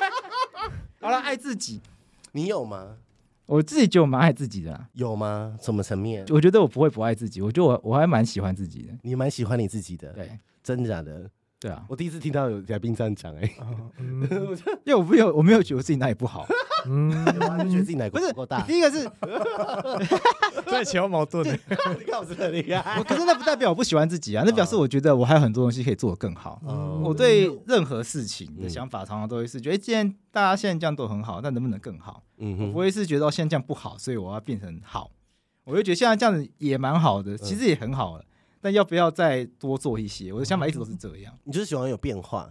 [1.01, 1.81] 好了，爱自己，
[2.33, 2.97] 你有吗？
[3.47, 4.79] 我自己觉得我蛮爱自己的。
[4.93, 5.57] 有吗？
[5.59, 6.23] 什么层面？
[6.29, 8.93] 我觉得我不会不爱自己，我觉得我我还蛮喜欢自己的。
[9.01, 10.13] 你蛮喜欢你自己的？
[10.13, 11.27] 对，真的假的？
[11.61, 13.47] 对啊，我第一次听到有嘉宾这样讲，哎，
[14.83, 16.43] 因为我没有我没有觉得自己哪里不好，
[16.87, 18.61] 嗯，就觉得自己哪里不是够大。
[18.63, 19.07] 第一个是
[20.65, 23.03] 在前后矛盾， 你看我真的厉害。
[23.03, 26.59] 可是那不代表我不喜欢自己啊，那表示我觉得我还有很多东西可以做得更好。
[27.03, 32.23] 我对任何事情的想法常常都会是觉得，既然大家现在这样都很好，那能不能更好？
[32.39, 35.11] 嗯，我不会是觉得现在这样不好，所以我要变成好。
[35.63, 38.25] 我就觉得现在这样子也蛮好的，其实也很好了。
[38.61, 40.31] 但要不要再多做一些？
[40.31, 41.33] 我的想法一直都是这样。
[41.43, 42.49] 你就是喜欢有变化、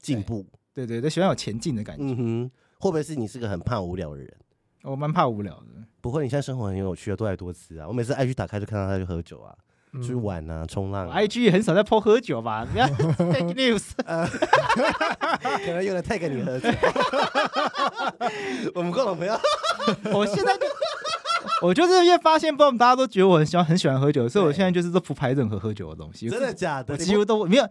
[0.00, 2.02] 进步，对对对，喜欢有前进的感觉。
[2.04, 4.34] 嗯哼，会不会是你是个很怕无聊的人？
[4.82, 5.66] 我蛮怕无聊的。
[6.00, 7.86] 不会，你现在生活很有趣啊，多才多姿啊。
[7.86, 9.54] 我每次 IG 打开就看到他去喝酒啊，
[9.92, 11.08] 出去玩啊，冲浪。
[11.10, 12.66] IG 也很少在 po 喝酒吧？
[12.72, 13.90] 不要 fake news。
[14.04, 16.68] 可能用来 tag 你喝酒。
[18.74, 19.38] 我们共同朋友。
[20.12, 20.66] 我现在就。
[21.62, 26.28] 我就是因为发现，不知道大家都觉得我很喜欢很喜欢喝酒，所以我现在就是都不拍任何喝酒的东西。
[26.28, 26.94] 真的假的？
[26.94, 27.68] 我几乎都没有。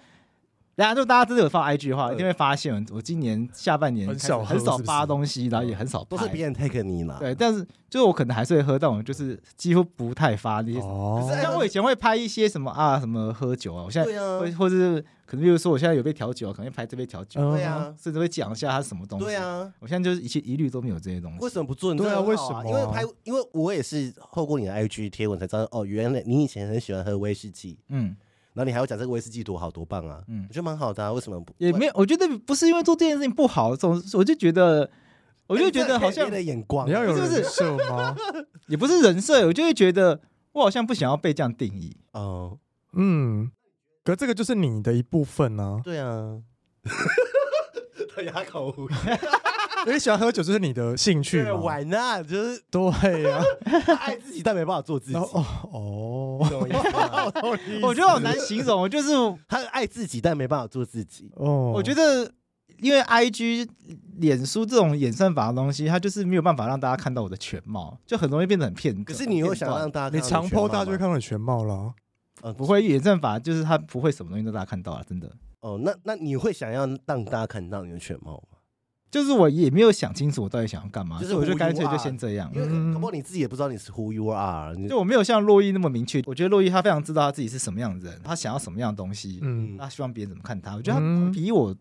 [0.75, 6.03] 然后就大家真的有发 IG 的话，一定会发现我今年下半年很少很少发东西，然后也很少。
[6.05, 7.17] 都是别人 take 你嘛？
[7.19, 10.79] 对，但是就是我可能还是会喝，但我就是几乎不太发那些。
[10.79, 11.29] 哦。
[11.41, 15.05] 像我以前会拍一些什么啊什么喝酒啊，我现在会或者是。
[15.31, 19.23] 可能比如说我现在有被调酒，可能拍这杯调酒，对啊，甚至会讲一下它是什么东西。
[19.23, 21.39] 对啊，我现在就是一切一律都没有这些东西。
[21.39, 21.95] 为什么不做？
[21.95, 22.65] 对啊，为什么？
[22.65, 28.13] 因为拍，因为我也是透过你的 IG 贴文才知道，哦，原来你以前很喜欢喝威士忌，嗯，
[28.51, 31.13] 然后你还要讲这个威士忌多好多棒啊，嗯，我觉得蛮好的啊。
[31.13, 31.53] 为什么不？
[31.59, 34.89] 也没有，我觉得不是因为做这件事情不好，总我就觉得。
[35.47, 38.15] 我就觉得好像的眼光，你要有人设吗？
[38.69, 40.17] 也不是人设，我就会觉得
[40.53, 41.97] 我好像不想要被这样定义。
[42.13, 42.57] 哦，
[42.93, 43.51] 嗯，
[44.03, 45.79] 可这个就是你的一部分呢。
[45.83, 46.37] 对啊，
[48.15, 49.19] 他哑口无言。
[49.87, 51.53] 你喜欢喝酒就是你的兴趣嘛？
[51.55, 53.41] 玩啊，就是对呀，
[53.99, 55.17] 爱自己但没办法做自己。
[55.17, 56.37] 哦哦，
[57.81, 59.09] 我觉得好难形容，就是
[59.47, 61.31] 他爱自己但没办法做自己。
[61.35, 62.31] 哦，我觉得。
[62.79, 63.69] 因为 I G、
[64.17, 69.03] 脸书这种演算法的东西，它就是没有办法让大家看到我的全貌，就很容易变得很片。
[69.03, 71.93] 可是你又想让大家，你强迫大家就会看到你全貌了。
[72.41, 75.31] 呃，不会，演算法就是他不会什么东西都大家看到了，真的。
[75.61, 78.57] 哦，那那你会想要让大家看到你的全貌吗？
[79.09, 82.49] 就是我也没有想清楚我到底想要干嘛，就是我就干脆就先这样。
[82.53, 86.21] 因为可不你自己也不知道你是 Who you are，就我没有像洛伊那么明确。
[86.25, 90.75] 我觉得洛伊他非常知道他自己是什么样的人，他想要什么样的东西，嗯，他希望别人怎么看他。
[90.75, 91.75] 我觉得他比我。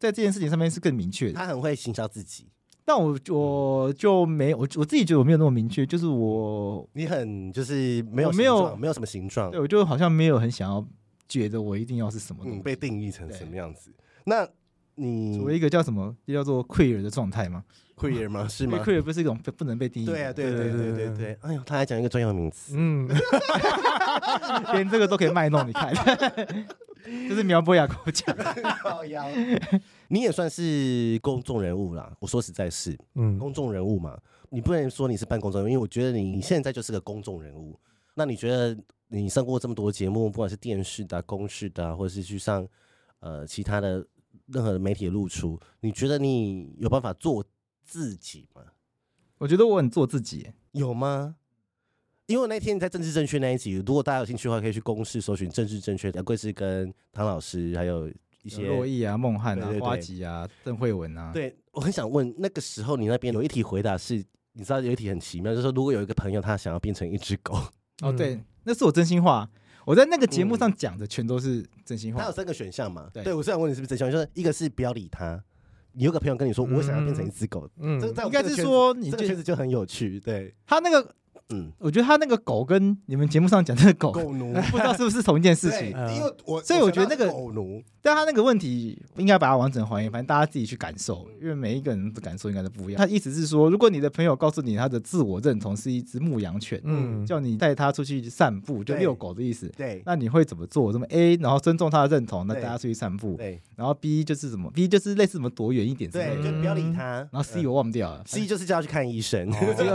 [0.00, 2.46] 在这件事情上面是更明确的，他很会行销自己，
[2.88, 10.82] 但我我就没我我自己觉得我没有那么明确，就是我你很就是没有没有没有什么形状，对我就好像没有很想要
[11.28, 13.92] 觉得我一定要是什么东西，被定义成什么样子。
[14.24, 14.48] 那
[14.94, 17.62] 你作为一个叫什么叫做 queer 的状态吗
[17.94, 18.48] ？queer 吗？
[18.48, 20.06] 是吗？queer 不是一种不能被定义？
[20.06, 21.38] 对啊，对对对对对。
[21.42, 23.06] 哎呦，他还讲一个专有名词，嗯，
[24.72, 25.92] 连这个都可以卖弄，你看。
[27.28, 28.34] 这是苗博雅跟我讲，
[30.08, 32.14] 你也算是公众人物啦。
[32.20, 34.18] 我说实在是，嗯，公众人物嘛，
[34.50, 37.78] 你不能说你是半公众人物，因为我觉得你现在就是个公众人物。
[38.14, 38.76] 那你觉得
[39.08, 42.66] 你上过这么多节目，不管是电视的、公视的，或者是去上
[43.20, 44.04] 呃其他的
[44.46, 47.44] 任何的媒体的露出，你觉得你有办法做
[47.84, 48.62] 自己吗？
[49.38, 51.36] 我觉得我很做自己，有吗？
[52.26, 56.10] 因为那天你在政治正确那一集，如果大家有兴趣的话，可以去公视搜寻政治正确。
[56.10, 58.10] 杨贵是跟唐老师，还有
[58.48, 61.30] 一些洛毅啊、孟汉啊、花吉啊、邓慧文啊。
[61.34, 67.54] 对，我很想问，那个时候你那边有一题回答是，你知道有一题很奇妙，就是说如果有一个朋友他想要变成一只狗，
[68.00, 69.46] 哦，对，那是我真心话。
[69.84, 72.22] 我在那个节目上讲的全都是真心话。
[72.22, 73.10] 他有三个选项嘛？
[73.12, 75.44] 对，我是想问你是不是真心话，就是一个是不要理他。
[75.92, 80.18] 你有个朋友跟你说，我想要变成一只狗，嗯，这应该是说你这个圈子就很有趣。
[80.20, 81.14] 对他那个。
[81.50, 85.88] 嗯，我觉得他那个狗跟你们节目上讲的狗狗奴， 不知道是不是同一件事情。
[86.14, 92.98] 因为我所以我觉得那个狗奴，但他那个问题应该把它完整还原，反正大家自己去感受，因为每一个人的感受应该都不一样。
[92.98, 100.92] 他意思是说，如果你的朋友告诉你他的自我认同是一只牧羊犬，嗯，叫你带他出去散步，就遛狗的意思，对，那你会怎么做？
[100.92, 107.26] 什么 A，然后尊重他的认同，那带他出去散步，对，然后 B 就是什么，B 就是类似什么躲远一点，对，就不要理他。
[107.32, 109.50] 然后 C 我忘掉了，C 就是叫他去看医生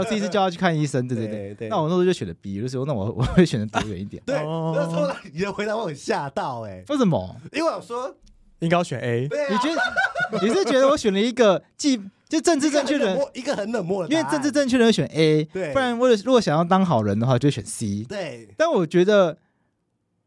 [0.08, 1.26] ，C 是叫他去看医生，对对。
[1.26, 1.68] 对对。
[1.68, 2.24] 那我那时候就选。
[2.24, 4.22] 了 B 的时候，那我我会选择躲远一点。
[4.24, 7.36] 对，那时候你的回答我很吓到哎、欸，为什么？
[7.52, 8.16] 因为我说
[8.60, 9.24] 应该要选 A。
[9.24, 18.04] 你觉得你是觉得我选了一个既就政治正确的人，一个很冷漠的，因为政治正确的人选 A，对，不然我如果想要当好人的话，就选 C。
[18.04, 19.36] 对，但我觉得，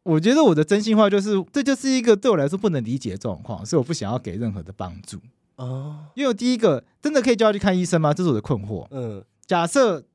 [0.04, 5.18] 我觉得我的真心话就是，这就是一个对我来说不能理解的状况，所以我不想要给任何的帮助。
[5.56, 8.14] 哦，因为我第一个真的可以叫他去看医生吗？
[8.14, 8.86] 这是我的困惑。
[8.92, 10.06] 嗯，假设。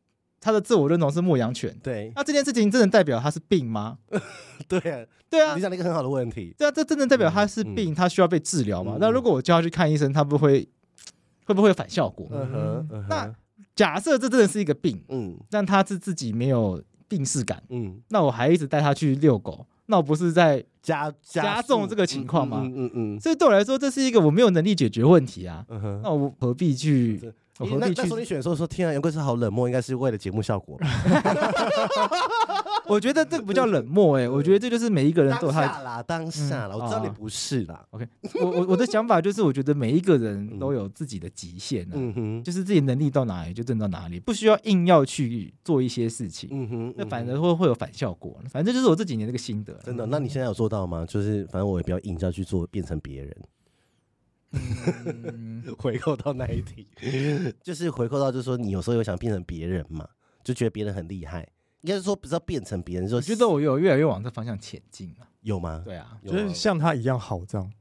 [0.43, 3.97] 他的自我认同是牧羊犬，对，那这件事情真的代表他是病吗？
[4.67, 6.53] 对啊，对啊，你讲了一个很好的问题。
[6.59, 8.97] 对啊，这真的代表他是病，他需要被治疗吗？
[8.99, 10.69] 那如果我叫他去看医生，他不会
[11.45, 12.29] 会不会有反效果？
[12.33, 13.33] 嗯哼，那
[13.77, 22.63] 假设这真的是一个病，嗯，但他是自己没有病视感，嗯，那我还一直带他去遛狗，那我不是在加加重这个情况吗？
[22.65, 25.65] 嗯嗯，所以对我来说，这是一个我没有能力解决问题啊。
[25.69, 27.33] 嗯哼，那我何必去？
[27.59, 30.79] 那那时候你选的时候说，天啊，杨贵是好冷漠，应该是为了节目效果。
[32.89, 37.87] 我觉得这个不叫冷漠哎、欸，我觉得这就是每一个人都有他当下啦，当下啦，嗯、我知道你不是啦。
[37.91, 38.07] OK，
[38.41, 48.37] 我我我的想法就是，我觉得每一个人都有自己的极限、啊，嗯哼，就是自己能力到哪里就挣到哪里，不需要硬要去做一些事情，嗯哼，那反而会会有反效果。
[48.51, 49.73] 反正就是我这几年这个心得。
[49.85, 50.05] 真的？
[50.07, 51.07] 那你现在有做到吗？
[51.07, 53.35] 就是反正我也比较硬要去做，变成别人。
[54.53, 56.87] 嗯、 回扣到那一题，
[57.63, 60.07] 就是回扣到，就是说你有时候有想变成别人嘛，
[60.45, 61.41] 就觉得别人很厉害，
[61.81, 65.83] 应该是说不知道变成别人，说觉得我有越来越往这方向前进了，有吗？
[65.85, 67.73] 对啊，就是像他一样好这样。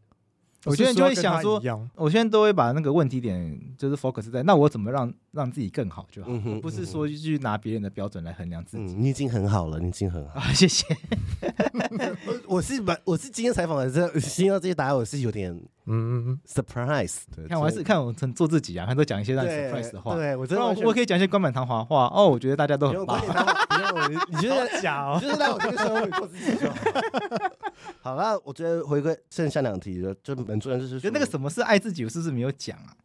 [0.64, 1.60] 我现在就会想说，
[1.96, 6.30] 我现在都会把那个问题点就是 focus 在那我怎么让让自己更好就好，
[6.62, 8.94] 不是说去拿别人的标准来衡量自己。
[8.94, 10.86] 你已经很好了，你已经很好，谢谢。
[12.46, 15.60] 我是把我是今天采访的这听到这些答案，我是有点
[15.92, 17.20] 嗯 surprise。
[17.48, 20.16] 看我还是看我做自己啊，还都讲一些让 surprise 的话。
[20.16, 23.20] 对我真的我可以讲一些冠冕堂皇话哦，我觉得大家都很棒。
[24.30, 25.18] 你觉得 假？
[25.20, 26.78] 就是在我这个时候做自己就好。
[28.02, 30.36] 好了， 我觉得回归剩下两题了，就。
[30.52, 32.96] 很重要就是，觉得那个什么是爱自己，我是不是没有讲啊？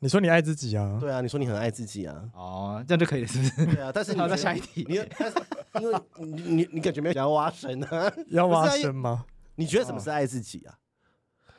[0.00, 0.96] 你说你爱自己啊？
[0.98, 2.22] 对啊，你说你很爱自己啊？
[2.34, 3.66] 哦，这样就可以了，是不是？
[3.66, 5.36] 对啊，但是好，那下一题，你但是
[5.80, 8.12] 因为你你你感觉没有想要挖深啊？
[8.28, 9.24] 要挖深吗？
[9.56, 10.74] 你觉得什么是爱自己啊？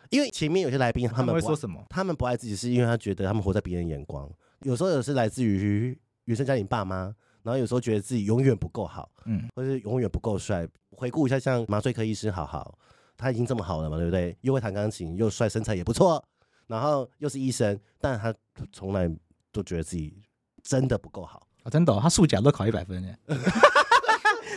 [0.09, 1.83] 因为前面有些来宾他们会说什么？
[1.89, 4.29] 他们不爱自己，是因为他觉得他们活在别人眼光。
[4.61, 10.67] 有时候也是来自于原生家庭爸妈，然后有时候觉得自己永远不够好，嗯，或者是永远不够帅。
[10.91, 12.77] 回顾一下，像麻醉科医师，好好。
[13.19, 14.37] 他已经这么好了嘛，对不对？
[14.41, 16.23] 又会弹钢琴，又帅，身材也不错，
[16.67, 18.31] 然后又是医生，但他
[18.71, 19.09] 从来
[19.51, 20.21] 都觉得自己
[20.61, 21.69] 真的不够好啊！
[21.69, 23.17] 真的、哦，他数甲都考一百分耶，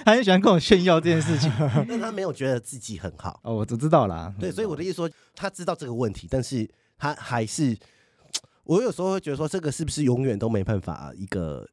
[0.04, 1.50] 他很喜欢跟我炫耀这件事情，
[1.88, 4.34] 但他没有觉得自己很好哦，我都知道啦。
[4.38, 7.76] 对，所以我的意思说，他知道这个问题，但是他还是，
[8.64, 11.68] 我有时候会觉得说，这个是不是永远都没办法一个，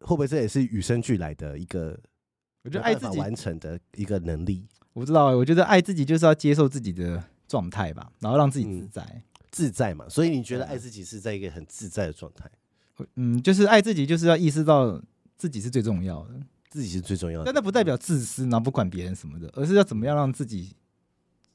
[0.00, 1.98] 会不会这也是与生俱来的一个？
[2.64, 4.66] 我觉得爱自己完成的一个能力。
[4.92, 10.08] 我不知道，我觉得爱自己就是要接受自己的状态吧，然后让自己自在、嗯，自在嘛。
[10.08, 12.48] 所以你觉得爱自己是在一个很自在的状态？
[13.16, 15.02] 嗯，就是爱自己，就是要意识到
[15.36, 16.34] 自己是最重要的，
[16.72, 17.44] 自己是最重要的。
[17.44, 20.74] 但那不代表自私，然后不管别人什么的，而是要怎么样让自己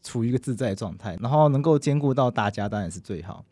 [0.04, 3.44] 处于一个自在的状态，然后能够兼顾到大家，当然是最好。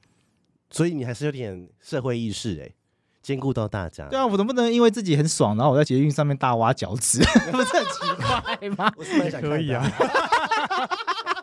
[0.69, 2.75] 所以你还是有点社会意识哎、欸。
[3.23, 7.17] 兼顾到大家，对啊，我能不能因为自己很爽，然后我在捷运上面大挖脚趾，
[7.51, 8.93] 不是很奇怪吗？
[8.95, 9.83] 我是蛮想可以啊，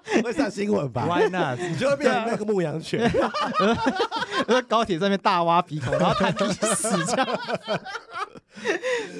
[0.23, 1.59] 会上新闻吧？Why not？
[1.63, 3.11] 你就会变成那个牧羊犬，
[4.47, 7.41] 我在 高铁上面大挖鼻孔，然后看你死这样。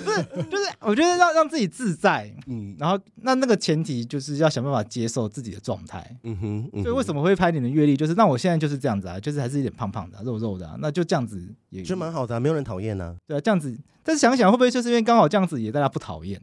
[0.05, 6.83] 不是，就是我觉得让让自己自在，嗯，然后那那个前提就是要想办法接受自己的状态，嗯哼，嗯哼。
[6.83, 7.97] 所以为什么会拍你的阅历？
[7.97, 13.17] 就是那我现在就是这样子啊，就是还是有点胖胖的、啊、肉肉的、啊，那就这样子也就蛮好的、啊，没有人讨厌呢。
[13.27, 16.41] 对啊，这样子，但是想想会不会就是因为刚好这样子也大家不讨厌？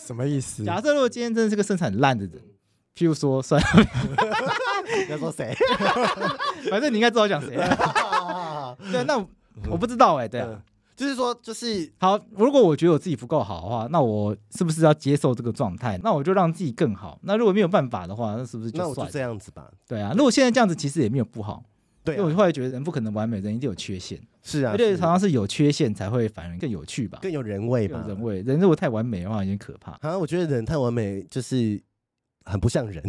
[0.00, 0.64] 什么意思？
[0.64, 2.40] 假设如果今天真的是个身材很烂的人，
[2.98, 3.68] 譬如说，算了，
[5.06, 5.54] 你要说谁？
[6.68, 7.54] 反正你应该知道我讲谁。
[8.90, 9.16] 对，那
[9.70, 10.60] 我，不知道哎、欸，对啊。
[10.96, 12.18] 就是说，就是好。
[12.36, 15.96] 如果我觉得我自己不够好的话，那我是不是要接受这个状态？
[16.02, 17.20] 那我就让自己更好。
[17.22, 19.70] 那如果没有办法的话，那是不是就就这样子吧。
[19.86, 21.62] 对啊，如果现在这样子，其实也没有不好。
[22.02, 24.20] 对、啊，因为我后来觉得人不可能完美，人一定有缺陷。
[24.42, 28.04] 是啊，而且常常是有缺陷才会反而更有趣吧，更有人味吧。
[28.08, 29.92] 人味，人如果太完美的话，有点可怕。
[30.02, 31.80] 好像我觉得人太完美就是
[32.48, 33.02] 很不像人。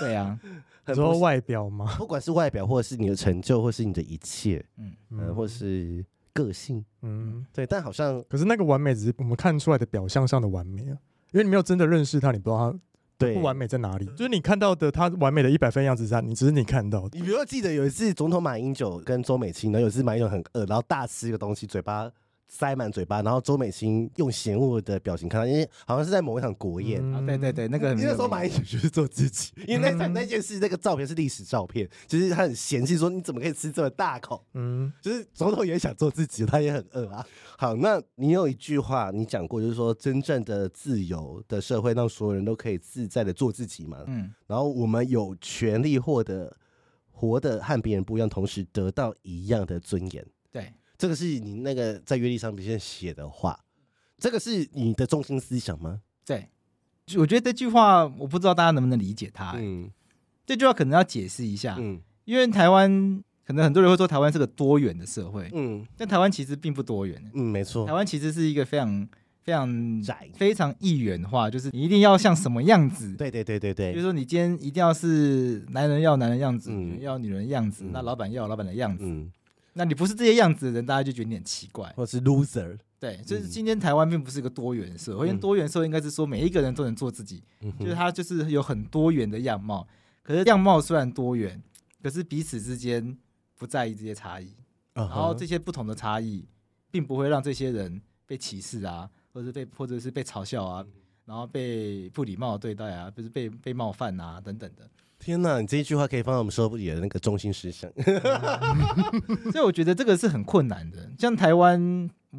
[0.00, 0.38] 对啊，
[0.84, 6.04] 很多外表嘛，不管是外表，或者是你的成就，或是你的一切，嗯嗯、呃，或是。
[6.36, 10.98] 个性，嗯，对，但好像可是那个完美只是我们看出来的表象上的完美啊，
[11.30, 12.78] 因为你没有真的认识他，你不知道他
[13.16, 14.04] 对不完美在哪里。
[14.16, 17.16] 就是你看到的他完美的一百分样子，是你只是你看到的。
[17.16, 22.10] 你比如说记得有一次总统马英九跟周美青，然后有一次马英九很饿，然后大吃一个东西，嘴巴。
[22.48, 27.02] 塞满嘴巴，然后周美青用嫌恶的表情看他，因为好像是在某一场国宴。
[27.12, 34.44] 啊，对对对，那个那时候马英九就是做自己， 因为那场那件事，那个照片是历史照片，其实他很嫌弃说你怎么可以吃这么大口？
[34.54, 37.26] 嗯，就是总统也想做自己，他也很饿啊。
[37.58, 43.98] 好，那你有一句话你讲过，就是说真正的自由的社会，让所有人都可以自在的做自己嘛。
[44.06, 46.56] 嗯，然后我们有权利获得
[47.10, 50.24] 活得和别人不一样，同时得到一样的尊严。
[50.52, 50.72] 对。
[51.04, 53.60] 这个是你那个在阅历上面写的话，
[54.16, 56.00] 这个是你的中心思想吗？
[56.24, 56.48] 对，
[57.18, 59.58] 我觉得这句话我不知道大家能不能理解它、欸。
[59.60, 59.90] 嗯，
[60.46, 61.76] 这句话可能要解释一下。
[61.78, 65.50] 嗯，因为台湾可能很多人会说台湾是个多元的社会。
[65.52, 67.22] 嗯，但台湾其实并不多元。
[67.34, 69.06] 嗯，没错，台湾其实是一个非常
[69.42, 73.12] 非常窄、非常一元化，就是你一定要像什么样子。
[73.12, 79.04] 对对对对对，比如说你今天一定要是男人要男人样子，女人要女人样子，那老板要老板的样子。
[79.04, 79.30] 嗯。
[79.74, 82.78] 那你不是这些样子的人，大家就觉得你很奇怪，或是 loser。
[82.98, 87.42] 对，就是今天台湾并不是一个多元社会，因为多元社会应该是说每一个人都能做自己，
[87.78, 89.86] 就是他就是有很多元的样貌。
[90.22, 91.62] 可是样貌虽然多元，
[92.02, 93.18] 可是彼此之间
[93.56, 94.54] 不在意这些差异，
[94.94, 96.48] 然后这些不同的差异，
[96.90, 100.86] 并不会让这些人被歧视啊，或者是被或者是被嘲笑啊，
[101.26, 104.88] 然后被不礼貌的对待啊，不是被被冒犯啊等等的。
[105.24, 107.90] 天呐，你这一句话可以放在我们说不里的那个中心思想，
[109.50, 111.10] 所以我觉得这个是很困难的。
[111.18, 111.80] 像台湾，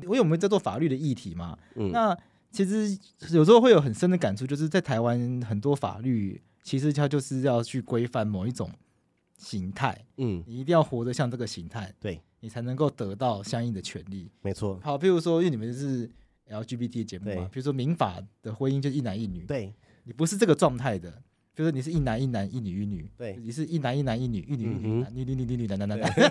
[0.03, 2.15] 因为我们在做法律的议题嘛，嗯、那
[2.51, 2.95] 其实
[3.31, 8.69] 有时候会有很深的感触，就是在台湾很多法律其实它就是要去规范某一种
[9.39, 14.29] 形态，嗯，你一定要活得像这个形态，对，你才能够得到相应的权利。
[14.43, 16.07] 没错，好，譬如说，因为你们是
[16.49, 19.73] LGBT 的节目嘛，比如说民法的婚姻就是一男一女，对。
[20.07, 21.11] 你不是这个状态的，
[21.55, 23.39] 比如说你是一男一男一女一女，对。
[23.41, 26.11] 你是一男一男一女一女一女女女女女女男男男男。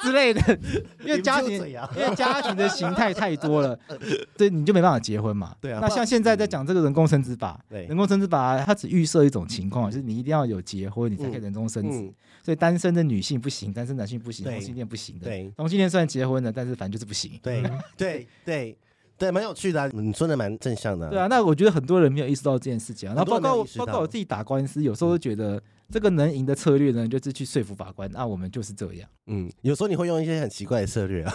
[0.00, 0.58] 之类的，
[1.04, 3.76] 因为家庭因为家庭的形态太多了，
[4.36, 5.56] 对，你就没办法结婚嘛。
[5.60, 7.86] 对啊那像现在在讲这个人工生殖法，对。
[7.86, 11.98] 人工生殖法它只预设一种情况，就是你一定要有结婚，你才可以人工生殖。
[11.98, 15.24] 嗯，所以单身的女性不行，单身男性不行，同性恋不行的。
[15.24, 17.32] 对同性恋虽然结婚了，但是反正就是不行。
[17.42, 17.62] 对
[17.96, 18.76] 对对
[19.22, 23.14] 对，蛮有趣的啊，你说的蛮正向的，对啊，，那我觉得很多人没有意识到这件事情啊。
[23.14, 29.08] 然后包括包括我自己打官司，有时候都觉得这个能赢的策略呢，就是去说服法官，啊，我们就是这样。
[29.28, 31.32] 嗯，有时候你会用一些很奇怪的策略啊，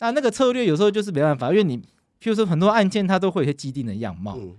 [0.00, 4.56] 那 那个策略有时候就是没办法，因为你譬如说很多案件它都会有一些既定的样貌，嗯，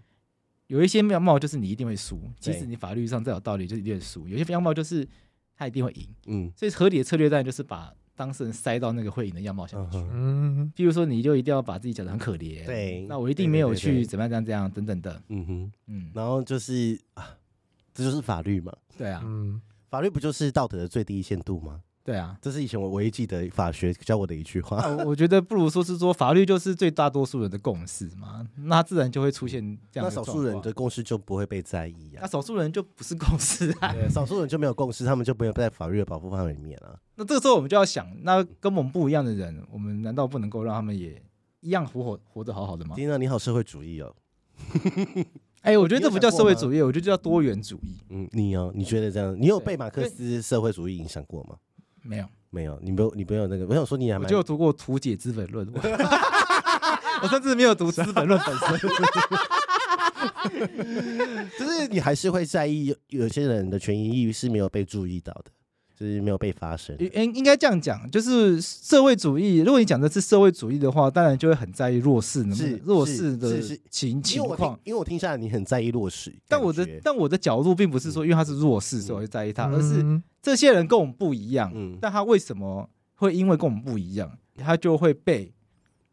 [0.68, 5.06] 有一些样貌就是你一定会输，即对使你法律上再有道理，就一定会输；有些样貌就是
[5.58, 6.08] 他一定会赢。
[6.28, 9.98] 嗯所以合理的策略当然就是把当事人塞到那个会影的样貌下面去。
[9.98, 17.38] 嗯哼，嗯，譬如说，你就一定要把自己讲的很可怜，对那我一定没有去怎么样这样这样等等的，嗯哼，嗯，然后就是啊，
[17.94, 21.80] 这就是法律嘛，对啊，嗯，法律不就是道德的最低限度吗？
[22.08, 22.38] 对啊。
[22.42, 24.78] 这是以前我唯一记得法学教我的一句话。
[24.78, 32.20] 那 我觉得不如说是说法律就是最大多数人的共识嘛，那自然就会出现这样少数人的共识就不会被在意啊。
[32.22, 33.92] 那少数人就不是共识啊。
[33.92, 36.98] 对，少数人就没有共识，他们就没有在法律的保护范围里面啊。
[37.16, 41.22] 那这个时候我们就要想，那跟我们不一样的人，我们难道不能够让他们也
[41.60, 42.96] 一样活活活得好好的吗？
[42.96, 44.16] 丁娜，你好社会主义哦。
[45.62, 47.98] 哎、我觉得这不叫社会主义，我觉得叫多元主义。
[48.10, 49.36] 嗯，你哦，你觉得这样？
[49.38, 51.58] 你有被马克思社会主义影响过吗？
[52.08, 53.66] 没有，没有，你没有，你没有那个。
[53.68, 55.68] 我想说你还蛮我就有读过《图解资本论》，
[57.22, 58.90] 我甚至没有读《资本论》本身。
[61.60, 65.52] 就是你还是会在意有有些人的权益是没有被注意到的，
[65.98, 66.96] 就是没有被发生。
[67.00, 69.58] 应应该这样讲，就是社会主义。
[69.58, 81.72] 如果你讲的是社会主义的话，当然就会很在意弱势是弱势的是是情情因为我听况。，因为我听下来你很在意弱势，但我的但我的角度并不是说，因为他是弱势，所以我会在意他，而是嗯这些人跟我们不一样。
[81.74, 85.52] 嗯但他为什么会因为跟我们不一样，他就会被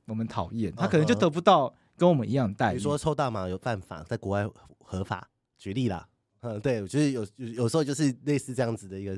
[0.07, 0.73] 我们讨厌？
[0.75, 2.79] 他可能就得不到跟我们一样的待遇。
[2.79, 5.29] 比如说抽大麻有犯法，在国外合法，
[5.59, 6.09] 举例啦。
[6.41, 9.17] 嗯，对，我觉得有有有时候就是类似这样子的一个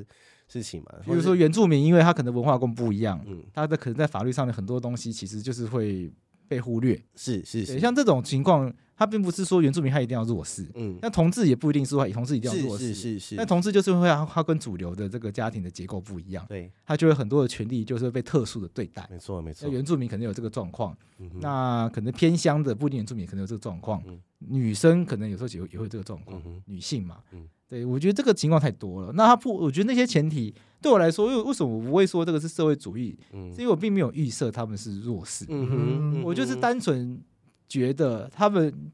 [0.48, 0.92] 事情嘛。
[1.04, 6.12] 比如说原住民，因为他可能文化跟不一样，嗯，他的可能在法律上的很多东西其实就是会
[6.48, 7.00] 被忽略。
[7.14, 12.94] 是是是，像这种情况，他并不是说原住民他一定要弱势，嗯，那同志也不一定是说同志一定要弱势。
[12.94, 19.06] 是是是，但同志就是会他他跟主流的这个家庭的结构不一样，对，他就有很多的权利就是被特殊的对待。
[19.10, 19.66] 没错没错。
[19.66, 29.12] 那原住民可能有这个状况，嗯那可能偏乡的不一定原住民可能有这个状况，嗯女生可能有时候也会也会有这个状况嗯，女性嘛嗯，对我觉得这个情况太多了。
[29.12, 33.18] 那他不，我觉得那些前提对我来说，为为什么我不会说这个是社会主义？
[33.32, 37.20] 嗯是因为我并没有预设他们是弱势，嗯我就是哼单纯
[37.68, 38.90] 觉得他们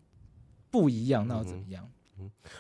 [0.71, 1.87] 不一样，那又怎么样？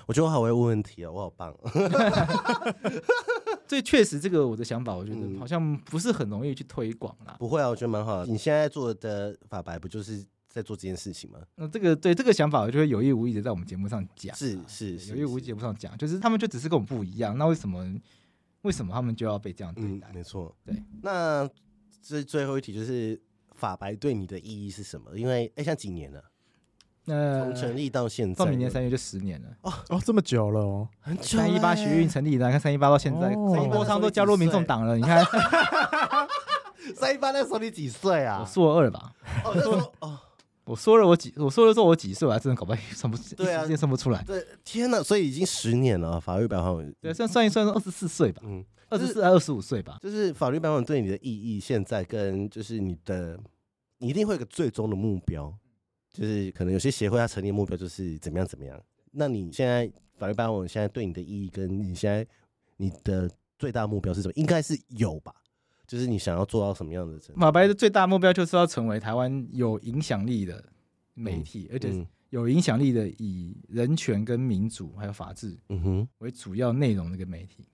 [0.07, 1.55] 我觉得我好会问问题哦，我好棒。
[3.69, 7.37] 所以确实，这个我的想法，我觉嗯得好像不是很容易去推广啦。
[7.39, 8.27] 不会啊，我觉得蛮好的。
[8.31, 10.23] 你现在做的法白不就是
[10.53, 11.39] 在做这件事情吗？
[11.57, 17.85] 那这个对这个想法，我就会有意无意的在我们节目上讲啊，是是是，有意无意节目上讲，就是他们就只是跟我们不一样，那为什么
[18.63, 20.09] 为什么他们就要被这样对嗯待，？
[20.13, 20.55] 没错。
[20.65, 21.49] 对，那
[22.03, 23.21] 这最后一题就是
[23.55, 25.17] 法白对你的意义是什么？
[25.17, 26.23] 因为哎，像几年了，
[27.07, 29.49] 那从成立到现在，到明年三月就十年了。
[29.63, 31.37] 哦哦，这么久了哦，很久欸。
[31.39, 34.97] 三一八学运成立的，你看三一八到现在，哦张国昌都加入民众党了。
[34.97, 35.25] 你看，
[36.95, 38.41] 三一八那时候你几岁啊？
[38.41, 39.13] 我硕二吧，
[39.45, 40.19] 哦，那时候哦，
[40.65, 44.23] 我说了我几，我说了说我几岁，我还真的搞不算不，对啊一时间算不出来。
[44.23, 46.95] 对，天哪，所以已经十年了，法律白话文。
[47.01, 49.99] 对，算算一算，二十四岁吧，嗯，二十四还二十五岁吧。
[50.01, 53.37] 就是法律白话文对你的意义，现在跟就是你的，
[53.99, 55.53] 你一定会有个最终的目标，
[56.13, 58.81] 就是可能有些协会它成立的目标就是怎么样怎么样。
[59.11, 62.25] 那你现在法律白话文现在对你的意义，跟你现在
[62.77, 64.33] 你的最大目标是什么？
[64.37, 65.35] 应该是有吧？
[65.87, 67.41] 就是你想要做到什么样的程度？
[67.41, 70.65] 马白的最大目标就是要成为台湾有影响力的
[71.15, 72.07] 媒体，而且嗯。
[72.31, 77.69] 有影响力的以人权跟民主还有法治嗯哼，为主要内容的一个媒体，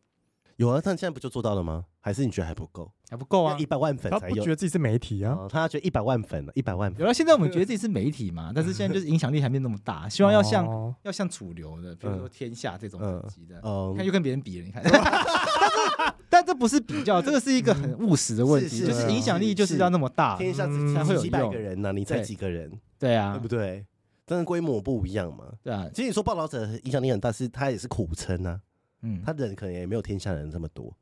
[0.59, 1.85] 有啊，他现在不就做到了吗？
[2.01, 2.91] 还是你觉得还不够？
[3.09, 3.65] 还不够啊一。
[3.65, 5.37] 百万粉他才有不觉得自己是媒体啊？
[5.39, 23.87] 哦，他觉得一百万粉了，一百万粉有了，现在我们觉得自己是媒体嘛，但是现在就是影响力还没那么大，希望要像哦要像主流的，比如说天下这种等级的，哦你看又跟别人比了，你看， 但是但这不是比较，这个是一个很务实的问题，就是影响力就是要那么大，天下嗯才会有几百用个人呢、你才对几个人，对啊对不，对？
[24.27, 25.45] 真的规模不一样嘛。
[25.63, 28.61] 对啊，其实你说报道者影响力很大，是他也是苦撑啊。
[29.03, 30.93] 嗯，他人可能也没有天下人这么多。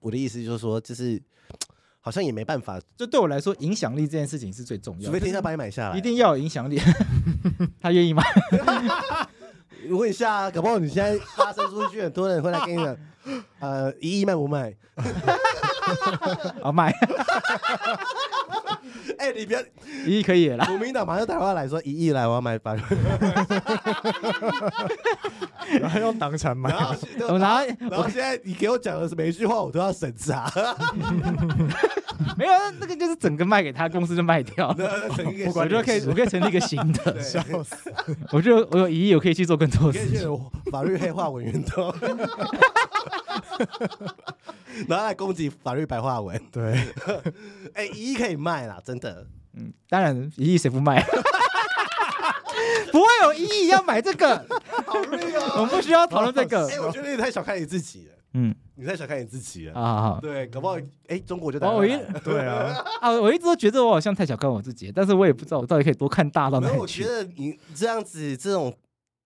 [0.00, 1.20] 我的意思就是说，就是
[2.00, 2.80] 好像也没办法。
[2.96, 5.06] 就对我来说，影响力这件事情是最重要的。
[5.06, 6.80] 除非天下把你买下来，一定要有影响力。
[7.80, 8.22] 他愿意吗？
[9.88, 12.96] 我问一下，搞不好你现在发声出去，很多人会来跟你讲，
[13.60, 14.74] 呃，一亿卖不卖？
[16.62, 16.92] 啊卖。
[19.18, 19.60] 哎、欸，你不要
[20.04, 20.64] 一亿可以了。
[20.66, 22.82] 国民党马上打电话来说一亿来，我要买法律。
[25.80, 26.70] 然后用党产买。
[26.70, 26.94] 然后。
[27.90, 30.50] 然后现在你给我讲的是每一句话，我都要审查。
[32.38, 34.76] 没有，那个就是整个卖给他公司就卖掉了。
[35.54, 37.20] 我觉得可以，我可以成立一个新的。
[37.20, 37.92] 笑死！
[38.32, 40.40] 我觉得我有一亿，我可以去做更多事情。
[40.70, 41.94] 法律黑话文运动。
[44.88, 46.40] 然后来攻击法律白话文。
[46.50, 46.72] 对。
[47.74, 49.26] 哎、欸，一亿可以卖啦，真的。
[49.54, 51.04] 嗯，当然一亿谁不卖？
[52.92, 54.36] 不会有一亿要买这个。
[54.86, 55.52] 好累哦。
[55.56, 56.66] 我们不需要讨论这个。
[56.68, 58.14] 哎、欸，我觉得你太小看你自己了。
[58.34, 59.80] 嗯，你太小看你自己了。
[59.80, 60.18] 啊。
[60.20, 61.70] 对，搞不好哎、欸，中国就打。
[61.70, 62.84] 我一对啊。
[63.00, 66.80] 啊，我一直都觉得我好像太小看我自己，但是我也不知道我到底可以多看大到哪里去。
[66.80, 68.76] 我觉得你这样子，这种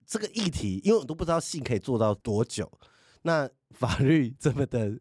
[0.07, 2.71] 这个议题，因为我都不知道性可以做到多久。
[3.23, 4.99] 那法律这么的。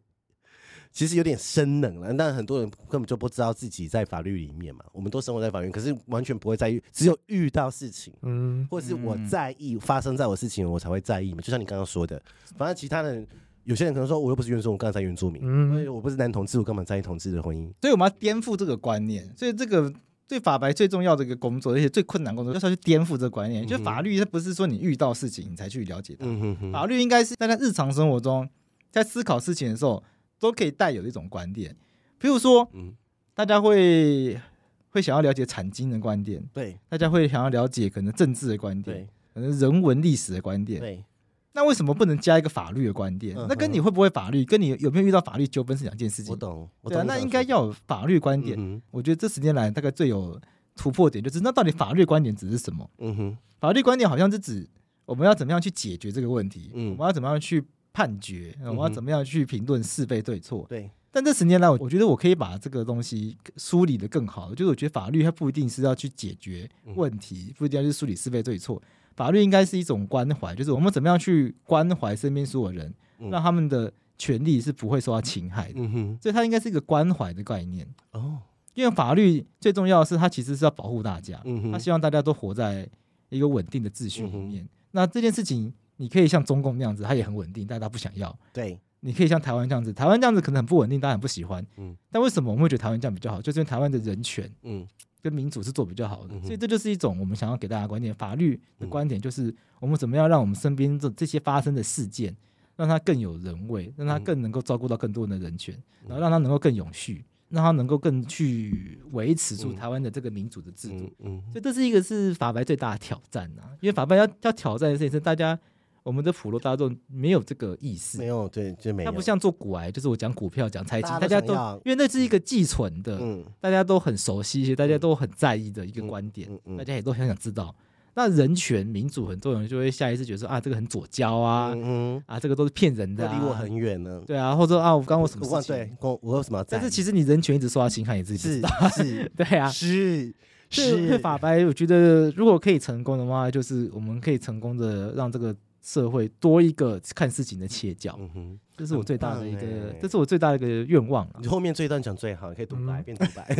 [0.92, 4.84] 其实有点生冷了，但很多人根本就不知道自己在法律里面嘛。
[4.92, 11.40] 我们都生活在法律，可是完全不会在意，只有遇到事情，嗯，或者是我在意发生在我事情，我才会在意嘛。
[11.40, 12.20] 就像你刚刚说的，
[12.56, 13.24] 反正其他人，
[13.62, 17.72] 有些人可能说，我又不是原住民，我刚才在原住民，嗯，我不是男同志，我干嘛在意同志的婚姻？
[17.80, 19.32] 所以我们要颠覆这个观念。
[19.36, 19.92] 所以这个
[20.26, 23.64] 对法白最重要的一个工作，而且最困难工作，就是要去颠覆这个观念。
[23.64, 28.48] 就法律它不是说你遇到事情你才去了解它，嗯哼哼，法律应该是在他日常生活中，
[28.90, 30.02] 在思考事情的时候。
[30.42, 31.76] 都可以带有一种观点，
[32.16, 32.94] 比如说，嗯，
[33.34, 34.40] 大家会
[34.88, 41.04] 会想要了解产经的观点，对，大家会想要了解可能政治的观点，对，可能人文历史的观点，对。
[41.52, 43.36] 那为什么不能加一个法律的观点？
[43.50, 46.32] 那跟你会不会法律，跟你有没有遇到法律纠纷是两件事情。
[46.32, 48.82] 我懂，对啊，那应该要有法律观点。
[48.90, 50.40] 我觉得这十年来大概最有
[50.74, 52.90] 突破点就是，那到底法律观点指的是什么？
[52.96, 54.66] 嗯哼，法律观点好像是指
[55.04, 57.62] 我们要怎么样去解决这个问题，嗯，我们要怎么样去。
[57.92, 60.66] 判决，我要怎么样去评论是非对错？
[60.68, 60.90] 对。
[61.12, 64.54] 但这十年来，我我觉得我可以把这个东西梳理的更好。
[64.54, 68.80] 就是我觉得法律它不一定是要去解决问题，不一定要去梳理是非对错。
[69.16, 72.94] 法律应该是一种关怀，就是我们怎么样去关怀身边所有人，
[73.28, 75.80] 让他们的权利是不会受到侵害的。
[75.80, 76.18] 嗯哼。
[76.22, 77.84] 所以它应该是一个关怀的概念。
[78.12, 78.38] 哦。
[78.74, 81.40] 因为法律最重要的是，它其实是要保护大家。
[81.44, 81.72] 嗯哼。
[81.72, 82.88] 它希望大家都活在
[83.30, 84.68] 一个稳定的秩序里面。
[84.92, 85.72] 那这件事情。
[86.00, 88.34] 你可以像中共那样子，他也很稳定，但他不想要。
[88.54, 91.62] 对，你可以像台湾这样子，台湾这样子可能很不稳定，大家很不喜欢。
[91.76, 93.42] 嗯，但为什么我们会觉得台湾这样比较好？
[93.42, 94.88] 就是因为台湾的人权，嗯，
[95.20, 96.34] 跟民主是做比较好的。
[96.34, 102.34] 嗯、所以这就是一种我们想要给大家观点，法律的观点就是我们怎么样让我们身边这这些发生的事件，
[102.76, 105.76] 让它更有人味，让它更能够照顾到更多人的人权，
[106.06, 107.22] 然后让它能够更永续。
[107.52, 115.58] 让他能够更去维持住台湾的这个民主的制度，嗯，嗯，所以这是一个是法白最大的挑战啊，因为法白要要挑战的事情是大家，
[116.02, 119.10] 我们的普罗大众没有这个意识，没有，对，就没有。
[119.10, 127.74] 它不像做股癌，就是我讲股票讲财经，大家都因为那是一个寄存的，嗯，大家都很熟悉，其实大家都很在意的一个观点，嗯，大家也都很想知道。
[128.12, 134.20] 那人权、民主，很多人就会下意识觉得说啊，这个很左交啊，嗯啊，这个都是骗人的，离我很远呢。
[134.26, 135.76] 对啊，或者啊，我刚我什么事情？
[135.76, 136.62] 对，我我有什么？
[136.68, 138.68] 但是其实你人权一直受到侵害，你自己知道。
[138.88, 140.34] 是， 对啊，是
[140.70, 141.08] 是。
[141.08, 148.16] 是法白，我觉得如果可以成功的话，就是我们可以成功的让这个社会多一个看事情的切角。
[148.18, 149.60] 嗯哼，这是我最大的一个，
[150.00, 151.28] 这是我最大的一个愿望。
[151.40, 153.46] 你后面这一段讲最好，可以独白变独白。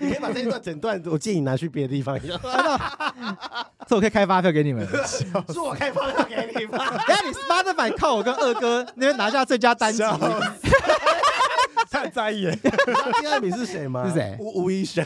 [0.00, 2.38] 你可以把这一段整段，我建议拿去别的地方用。
[3.86, 6.78] 这我可以开发票给你们， 是我开发票给你们。
[6.78, 10.02] 等下你 Spotify 靠我跟二哥那边拿下最佳单曲，
[11.90, 12.50] 太在意。
[13.20, 14.06] 第二名是谁吗？
[14.08, 14.36] 是谁？
[14.38, 15.04] 吴吴医生。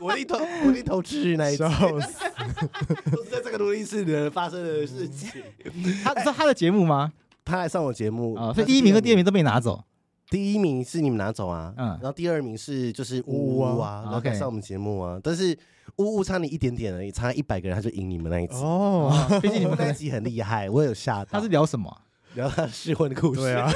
[0.00, 1.64] 我一头我一头吃那一次，
[3.12, 5.30] 都是在这个录音室里发生的事情。
[6.02, 7.12] 他是他的节目吗？
[7.44, 9.82] 他来上我节目啊，所以第一名和第二名都被拿走。
[10.30, 15.58] 第一名是你们拿走啊，嗯，然后第二名是就是呜呜啊，然后上我们节目啊，但是
[15.96, 21.30] 呜呜差你一点点而已，差一百个人他就赢你们那一次哦， 毕竟你们那一集很厉害，我有吓到。
[21.32, 21.92] 他是聊什么？
[22.34, 23.40] 聊他试婚的故事。
[23.40, 23.68] 对啊，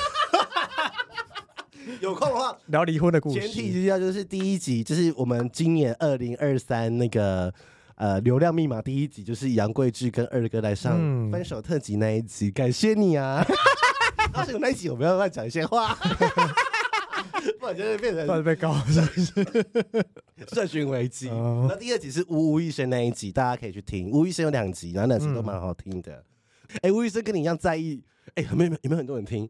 [2.01, 3.41] 有空的话聊离婚的故事。
[3.41, 7.53] 前提之下就是第一集，就是我们今年二零二三那个
[7.97, 10.99] 呃流量密码第一集，就是杨贵志跟二哥来上
[11.31, 13.45] 分手特辑那一集，感谢你啊。
[14.33, 15.95] 当时有那一集，我们要乱讲一些话，
[17.61, 20.55] 不然就会变成，被告是不是？
[20.55, 21.29] 社群危机。
[21.69, 24.11] 那第二集是吴吴医生那一集，大家可以去听。
[24.11, 26.25] 吴医生有两集，然后两集都蛮好听的。
[26.83, 28.03] 哎，吴医生跟你一样在意，
[28.35, 29.49] 哎，有没有有没有很多人听？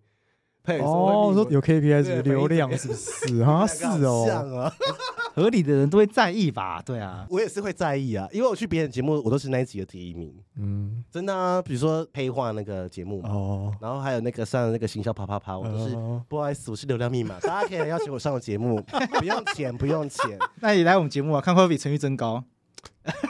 [0.67, 3.67] 哦，说有 KPI 流量是不 是啊？
[3.67, 4.73] 是哦，
[5.37, 6.81] 合理的人都会在意吧？
[6.87, 10.33] 对啊，我也是会在意啊，因为我去别人节目，我都是那一集的第一名。
[10.57, 15.97] 嗯，真的啊，比如说黑话那个节目哦，然后还有那个上那个行销啪啪啪，我都是
[16.29, 18.81] 不好意思，我是流量密码，大家可以来邀请我上我节目，
[19.19, 20.39] 不用钱，不用钱。
[20.63, 22.43] 那你来我们节目啊，看会不会比陈玉珍高？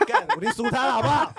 [0.06, 1.32] 干，我你输他了好不好？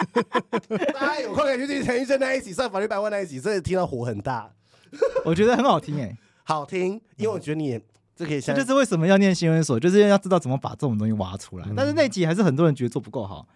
[0.94, 4.52] 大家有空可以去听陈玉珍那一集，上法律百万那一集，真的听到火很大。
[5.26, 7.82] 我觉得很好听哎、欸，好听，因为我觉得你也
[8.16, 8.42] 这可以。
[8.42, 11.66] 这就是为什么要念新闻所，就是要知道怎么把这种东西挖出来。
[11.68, 13.48] 嗯、但是那集还是很多人觉得做不够好，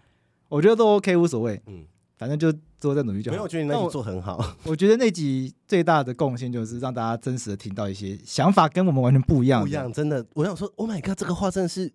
[0.48, 1.86] 我觉得都 OK 无所谓，嗯，
[2.18, 3.34] 反正就做在努力就好。
[3.34, 4.72] 没有，我觉得你那集做很好我。
[4.72, 9.62] 我觉得那集最大的贡献就是让大家真实的听到一些想法跟我们完全不一样。
[9.62, 10.26] 不一样，真的。
[10.34, 11.92] 我想说，Oh my God，这个话真的是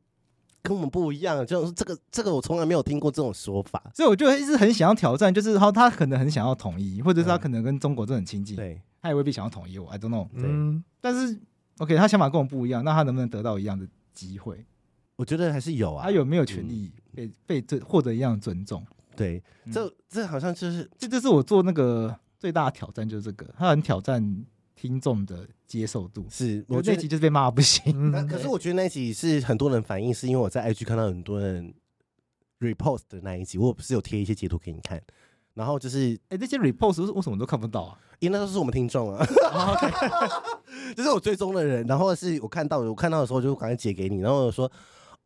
[0.63, 1.45] 跟我们不一样。
[1.47, 8.57] 就是这个这个，我从来没有听过这种说法，所以我就一直很想要挑战，就是他他可能很想要统一，或者是他可能跟中国真的很亲近。
[8.57, 8.81] 对。
[9.05, 10.27] 他也未必想要统一我，I don't know。
[10.33, 11.39] 嗯，但是
[11.77, 14.65] OK，他想法跟我不一样，那他能不能得到一样的机会？
[15.17, 16.05] 我觉得还是有啊。
[16.05, 18.83] 他有没有权利被、嗯、被尊获得一样的尊重？
[19.15, 24.43] 对，这、嗯、这好像就是这这是我做那个最大的挑战，就是这个，他很挑战
[24.75, 26.27] 听众的接受度。
[26.31, 28.11] 是，我那集就是被骂不行。
[28.11, 31.75] 那 可是我觉得那一集是很多人反映，是因为我在 IG 看到很多人
[32.61, 34.99] repost 的那一集，我不是有贴一些截图给你看。
[35.55, 37.99] 然后就是，哎，那些 repost 为什么都看不到啊？
[38.19, 39.25] 因为那都是我们听众啊，
[40.97, 41.87] 就是我追踪的人。
[41.87, 44.19] 然后是我看到，我看到的时候就赶快截给你。
[44.21, 44.71] 然后我说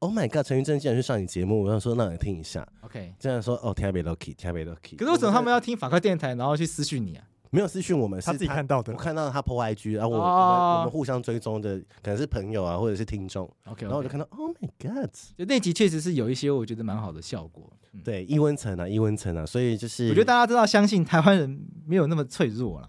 [0.00, 2.66] ，Oh my god，陈玉珍竟然去上你节目，我想说那你听一下。
[2.82, 4.96] OK，这样说，哦，特别 lucky，特别 lucky。
[4.96, 7.24] 可是为什么他们要听法客电台，然后去私讯你啊？
[7.50, 8.92] 没有私讯我们，是他，他自己看到的。
[8.92, 10.78] 我看到他 po IG，然后我、oh.
[10.80, 13.50] 我们互相追踪的，可能是朋友啊，或者是听众。
[13.64, 13.88] OK，, okay.
[13.88, 17.72] 然后我就看到，Oh my God，就那集确实是有一些我觉得蛮好的效果。
[17.92, 22.88] 嗯、对，易温层啊，易温层啊，所以就是我觉得大家都要相信台湾人没有那么脆弱了。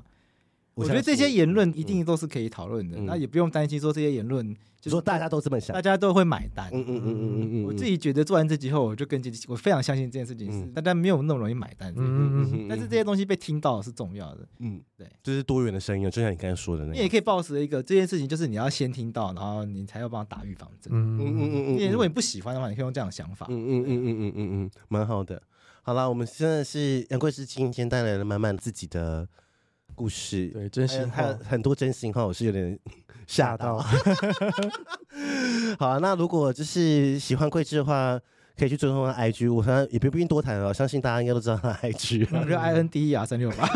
[0.80, 4.56] 我觉得这些言论一定都是可以讨论的，嗯、那也不用担心说这些言论。
[4.82, 6.70] 就是说大家都这么想，大家都会买单。
[6.72, 7.64] 嗯嗯嗯嗯嗯嗯。
[7.66, 11.94] 我自己觉得做完这集后，我就跟这我非常相信这件事情是大家没有那么容易买单。
[11.98, 12.68] 嗯嗯嗯。
[12.70, 14.48] 但是这些东西被听到是重要的。
[14.60, 16.96] 嗯，对，就是多元的声音，就像你刚才说的那样。
[16.96, 20.94] 你也可以抱持一个这件事情，就是你要先听到，然后你才要帮他打预防针。
[20.94, 21.70] 嗯嗯嗯嗯。
[21.72, 23.48] 因为如果你不喜欢的话，你可以用这样的想法。
[23.50, 25.44] 嗯嗯嗯嗯嗯嗯嗯，蛮好的。
[25.82, 29.28] 好了，我们现在是杨贵师今天带来了满满自己的
[30.00, 32.80] 故事，对，真心话，很多真心话，我是有点。
[33.28, 33.78] 吓到！
[35.78, 38.20] 好啊，那如果就是喜欢桂枝的话，
[38.58, 39.54] 可以去追踪他 IG。
[39.54, 42.28] 我想也不必多谈了，相信大家应该都知道他 IG。
[42.28, 43.68] W I N D E R 三六八，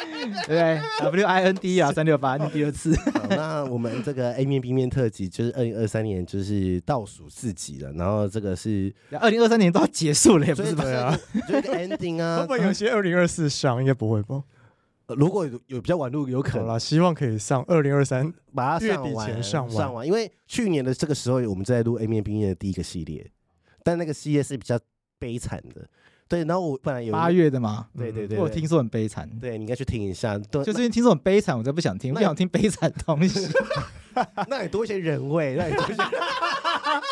[0.00, 2.96] 对 不对，W I N D E R 三六八，你第二次。
[2.96, 8.90] 好，那我们这个 A 面 B 面特辑就是二零二三年就是倒数四集了，然后这个是
[9.20, 11.14] 二零二三年都要结束了，也不是对啊，
[11.46, 12.38] 就一个 ending 啊。
[12.38, 13.78] 会不会有些二零二四上？
[13.80, 14.42] 应该不会吧。
[15.14, 16.78] 如果有有比较晚录，有可能啦。
[16.78, 19.76] 希望可以上二零二三，把它月底前上完。
[19.76, 23.30] 上完，因为去年的这个时候，我们在录 A 面 B 面的第一个系列，
[23.82, 24.78] 但那个系列是比较
[25.18, 25.88] 悲惨的。
[26.28, 29.28] 对，然后我本来有八月的嘛，对对对，我听说很悲惨。
[29.40, 30.38] 对，你应该去听一下。
[30.38, 33.48] 对就是因为听说很悲惨，我才不想听，不想听悲惨的东西。
[34.48, 36.02] 那你多一些人味，那你多一些。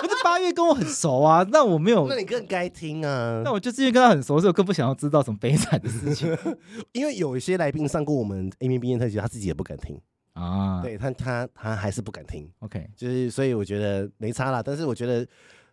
[0.01, 3.43] 可是八月跟我很熟啊， 那我没有，那你更该听啊。
[3.45, 6.37] 那我就是因为跟他很熟，所以我更不想要知道什么悲惨的事情。
[6.93, 10.01] 因为有一些来宾上过我们 A 面 B 面特辑，他自己也不敢听
[10.33, 10.81] 啊。
[10.83, 12.51] 对他，他他还是不敢听。
[12.61, 14.63] OK，就是所以我觉得没差啦。
[14.63, 15.27] 但是我觉得，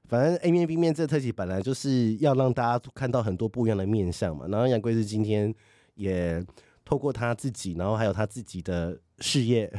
[0.07, 4.45] 反正 A 面 B 面这个特辑本来就是要让大家看到很多不一样的面相嘛。
[4.49, 5.53] 然后杨贵是今天
[5.95, 6.43] 也
[6.85, 8.97] 透过他自己，然后还有他自己的。
[9.19, 9.73] 事业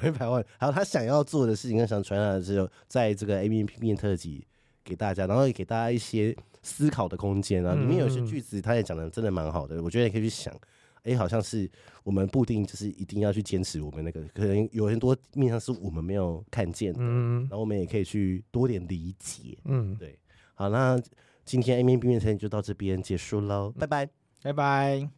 [0.00, 4.46] 百百万，还有他想要做的事情跟想传达的只有，在这个 A 面面特辑
[4.84, 7.74] 给大家，然后也给大家一些思考的空间啊。
[7.74, 10.54] 里面有些句子，他也讲的真的蛮好的，我觉得也可以去想。
[10.98, 11.68] 哎、欸，好像是
[12.04, 19.58] 我们不一定就是一定要去坚持我们那个，可能有很多面向是我们没有看见的，然后我们也可以去多点理解。
[19.64, 20.16] 嗯，对。
[20.54, 20.96] 好，那
[21.44, 24.08] 今天 A 面 B 面特辑就到这边结束喽，拜拜，
[24.40, 25.16] 拜拜。